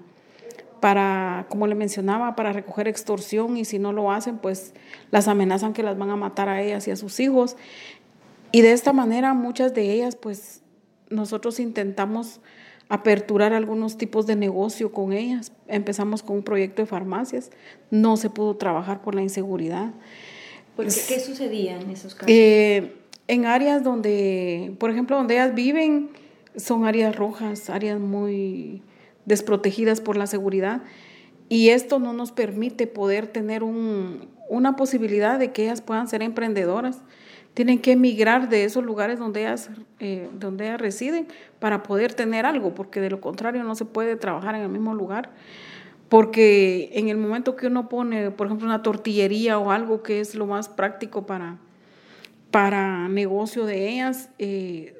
[0.80, 4.74] para, como le mencionaba, para recoger extorsión y si no lo hacen, pues
[5.12, 7.56] las amenazan que las van a matar a ellas y a sus hijos.
[8.52, 10.62] Y de esta manera muchas de ellas, pues
[11.10, 12.39] nosotros intentamos
[12.89, 15.51] aperturar algunos tipos de negocio con ellas.
[15.68, 17.51] Empezamos con un proyecto de farmacias,
[17.91, 19.93] no se pudo trabajar por la inseguridad.
[20.78, 22.30] ¿Qué, ¿Qué sucedía en esos casos?
[22.30, 22.93] Eh,
[23.28, 26.10] en áreas donde, por ejemplo, donde ellas viven,
[26.55, 28.82] son áreas rojas, áreas muy
[29.26, 30.84] desprotegidas por la seguridad,
[31.49, 36.22] y esto no nos permite poder tener un, una posibilidad de que ellas puedan ser
[36.22, 37.01] emprendedoras
[37.58, 41.28] tienen que emigrar de esos lugares donde ellas, eh, donde ellas residen
[41.58, 44.93] para poder tener algo, porque de lo contrario no se puede trabajar en el mismo
[44.93, 45.32] lugar.
[46.08, 50.36] Porque en el momento que uno pone, por ejemplo, una tortillería o algo que es
[50.36, 51.58] lo más práctico para,
[52.51, 54.93] para negocio de ellas, eh,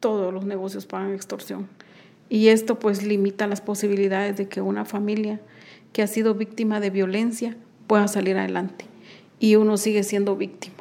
[0.00, 1.66] todos los negocios pagan extorsión.
[2.28, 5.40] Y esto pues limita las posibilidades de que una familia
[5.94, 7.56] que ha sido víctima de violencia
[7.86, 8.84] pueda salir adelante.
[9.40, 10.73] Y uno sigue siendo víctima.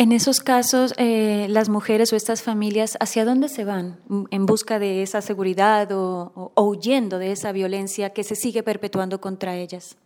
[0.00, 3.98] En esos casos, eh, las mujeres o estas familias, ¿hacia dónde se van
[4.30, 9.56] en busca de esa seguridad o, huyendo de esa violencia que se sigue perpetuando contra
[9.56, 9.96] ellas?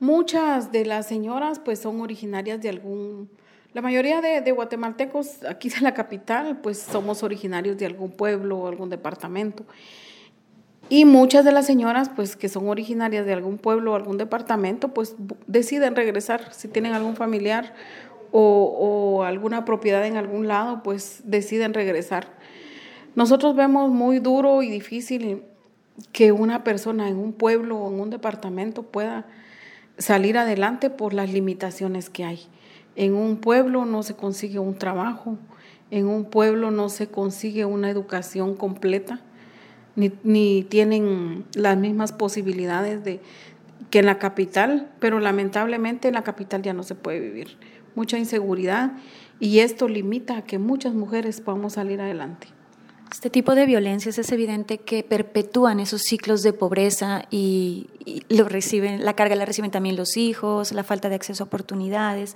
[0.00, 3.28] Muchas de las señoras pues son originarias de algún,
[3.74, 8.60] la mayoría de, de, guatemaltecos aquí de la capital pues somos originarios de algún pueblo
[8.60, 9.66] o algún departamento.
[10.88, 14.88] Y muchas de las señoras pues que son originarias de algún pueblo o algún departamento
[14.88, 15.14] pues
[15.46, 17.74] deciden regresar si tienen algún familiar
[18.36, 22.26] o, alguna propiedad en algún lado, pues deciden regresar.
[23.14, 25.42] Nosotros vemos muy duro y difícil
[26.10, 29.24] que una persona en un pueblo o en un departamento pueda
[29.98, 32.40] salir adelante por las limitaciones que hay.
[32.96, 35.38] En un pueblo no se consigue un trabajo,
[35.92, 39.20] en un pueblo no se consigue una educación completa,
[39.94, 43.20] ni, ni tienen las mismas posibilidades de,
[43.90, 47.56] que en la capital, pero lamentablemente en la capital ya no se puede vivir
[47.94, 48.92] mucha inseguridad
[49.40, 52.48] y esto limita a que muchas mujeres podamos salir adelante.
[53.14, 57.86] Este tipo de violencias es evidente que perpetúan esos ciclos de pobreza y,
[58.28, 62.34] lo reciben, la carga la reciben también los hijos, la falta de acceso a oportunidades.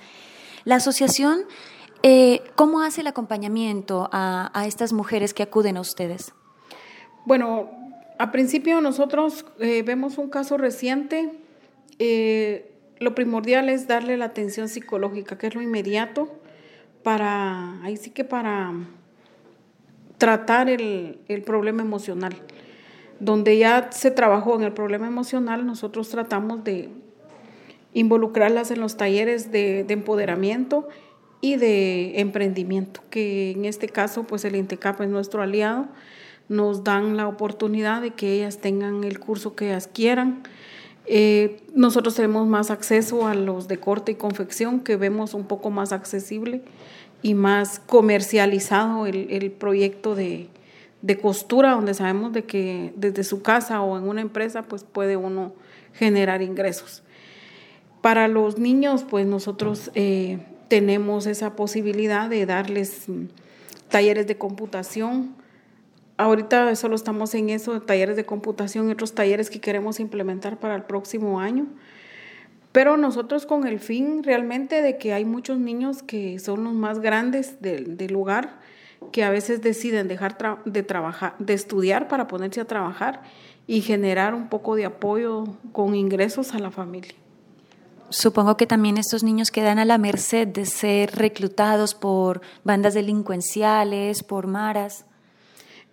[0.65, 1.41] La asociación,
[2.05, 6.33] eh, ¿cómo hace el acompañamiento a, estas mujeres que acuden a ustedes?
[7.27, 7.71] Bueno,
[8.19, 11.41] a principio nosotros eh, vemos un caso reciente.
[11.99, 16.41] Eh, lo primordial es darle la atención psicológica, que es lo inmediato,
[17.03, 18.73] para, ahí sí que para
[20.19, 22.37] tratar el, problema emocional.
[23.21, 26.91] Donde ya se trabajó en el problema emocional, nosotros tratamos de,
[27.95, 30.89] involucrarlas en los talleres de, empoderamiento
[31.41, 35.87] y de emprendimiento, que en este caso pues el INTECAP es nuestro aliado,
[36.49, 40.43] nos dan la oportunidad de que ellas tengan el curso que ellas quieran.
[41.11, 45.71] Eh, nosotros tenemos más acceso a los de corte y confección, que vemos un poco
[45.71, 46.61] más accesible
[47.23, 50.49] y más comercializado el, proyecto de,
[51.01, 55.17] de, costura, donde sabemos de que desde su casa o en una empresa pues puede
[55.17, 55.55] uno
[55.95, 57.03] generar ingresos.
[58.03, 60.39] Para los niños, pues nosotros eh,
[60.69, 63.25] tenemos esa posibilidad de darles mm,
[63.89, 65.35] talleres de computación.
[66.19, 70.75] Ahorita solo estamos en eso, talleres de computación y otros talleres que queremos implementar para
[70.75, 71.67] el próximo año.
[72.73, 76.99] Pero nosotros con el fin realmente de que hay muchos niños que son los más
[76.99, 78.59] grandes del, del lugar,
[79.13, 83.23] que a veces deciden dejar de trabajar, de estudiar para ponerse a trabajar
[83.69, 87.15] y generar un poco de apoyo con ingresos a la familia.
[88.11, 94.25] Supongo que también estos niños quedan a la merced de ser reclutados por bandas delincuenciales,
[94.25, 95.05] por maras.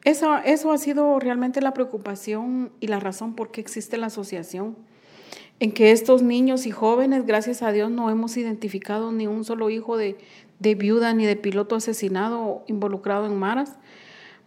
[0.06, 4.78] Eso, eso ha sido realmente la preocupación y la razón por qué existe la asociación,
[5.60, 9.72] en que estos niños y jóvenes, gracias a Dios, no hemos identificado ni un solo
[9.72, 10.18] hijo de,
[10.60, 13.78] de viuda ni de piloto asesinado involucrado en maras.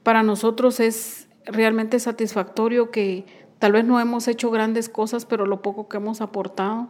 [0.04, 3.26] Para nosotros es realmente satisfactorio que
[3.58, 6.88] tal vez no hemos hecho grandes cosas, pero lo poco que hemos aportado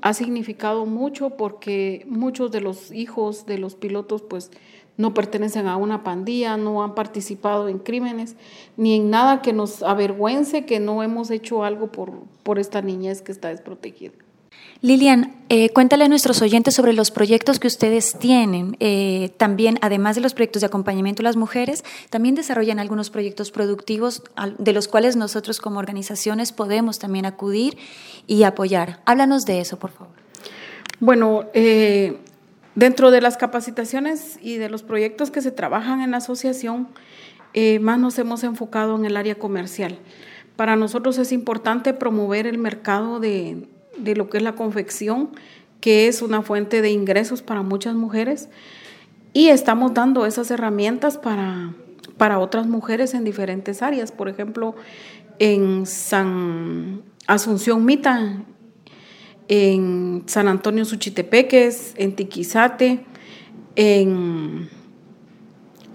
[0.00, 4.50] ha significado mucho porque muchos de los hijos de los pilotos pues
[4.96, 8.36] no pertenecen a una pandilla, no han participado en crímenes,
[8.76, 13.22] ni en nada que nos avergüence que no hemos hecho algo por, por esta niñez
[13.22, 14.12] que está desprotegida.
[14.80, 18.76] Lilian, eh, cuéntale a nuestros oyentes sobre los proyectos que ustedes tienen.
[18.80, 23.50] Eh, también, además de los proyectos de acompañamiento a las mujeres, también desarrollan algunos proyectos
[23.50, 24.22] productivos
[24.58, 27.78] de los cuales nosotros como organizaciones podemos también acudir
[28.26, 29.00] y apoyar.
[29.06, 30.12] Háblanos de eso, por favor.
[31.00, 32.18] Bueno, eh,
[32.74, 36.88] dentro de las capacitaciones y de los proyectos que se trabajan en la asociación,
[37.80, 39.98] más nos hemos enfocado en el área comercial.
[40.56, 45.30] Para nosotros es importante promover el mercado de, de lo que es la confección,
[45.80, 48.48] que es una fuente de ingresos para muchas mujeres.
[49.32, 51.74] Y estamos dando esas herramientas para,
[52.16, 54.12] para otras mujeres en diferentes áreas.
[54.12, 54.74] Por ejemplo,
[55.38, 58.44] en San Asunción Mita,
[59.48, 63.04] en San Antonio Suchitepeques, en Tiquizate,
[63.76, 64.68] en,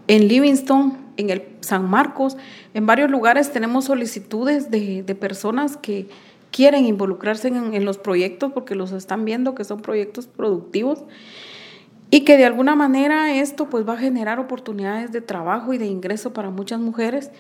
[0.08, 2.38] en Livingston, en el San Marcos.
[2.74, 6.08] En varios lugares tenemos solicitudes de, de personas que,
[6.52, 11.04] quieren involucrarse en, los proyectos porque los están viendo que son proyectos productivos
[12.12, 15.86] y que de alguna manera esto pues va a generar oportunidades de trabajo y de
[15.86, 17.32] ingreso para muchas mujeres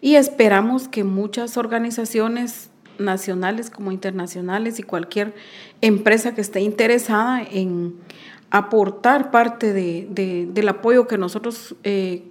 [0.00, 5.34] y esperamos que muchas organizaciones nacionales como internacionales y cualquier
[5.80, 7.94] empresa que esté interesada en
[8.50, 12.24] aportar parte de, del apoyo que nosotros eh,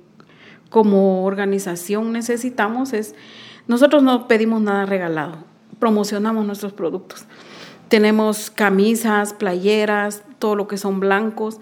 [0.69, 3.13] como organización necesitamos es,
[3.67, 5.37] nosotros no pedimos nada regalado,
[5.79, 7.25] promocionamos nuestros productos.
[7.89, 11.59] Tenemos camisas, playeras, todo lo que son blancos.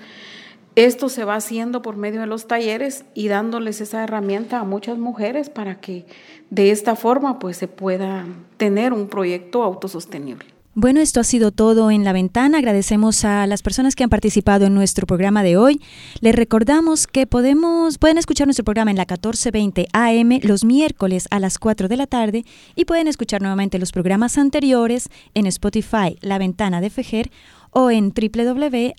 [0.75, 4.97] Esto se va haciendo por medio de los talleres y dándoles esa herramienta a muchas
[4.97, 6.05] mujeres para que
[6.49, 10.45] de esta forma pues se pueda tener un proyecto autosostenible.
[10.73, 12.59] Bueno, esto ha sido todo en la ventana.
[12.59, 15.81] Agradecemos a las personas que han participado en nuestro programa de hoy.
[16.21, 21.41] Les recordamos que podemos, pueden escuchar nuestro programa en la 1420 AM los miércoles a
[21.41, 26.37] las 4 de la tarde y pueden escuchar nuevamente los programas anteriores en Spotify, La
[26.37, 27.31] Ventana de Fejer
[27.71, 28.89] o en www.anchor.fm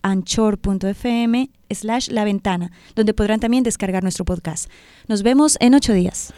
[1.70, 4.68] slash La Ventana, donde podrán también descargar nuestro podcast.
[5.08, 6.34] Nos vemos en ocho días.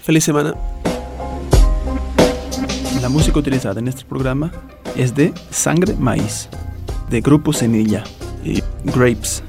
[0.00, 0.54] Feliz semana.
[3.00, 4.50] La música utilizada en este programa
[4.96, 6.48] es de Sangre Maíz,
[7.10, 8.02] de Grupo Semilla
[8.44, 9.42] y Grapes.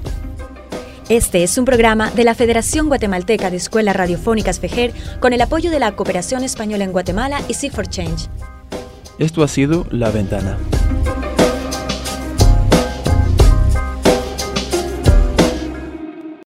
[1.09, 5.71] Este es un programa de la Federación Guatemalteca de Escuelas Radiofónicas FEJER con el apoyo
[5.71, 8.29] de la Cooperación Española en Guatemala y Seek for Change.
[9.17, 10.59] Esto ha sido La Ventana.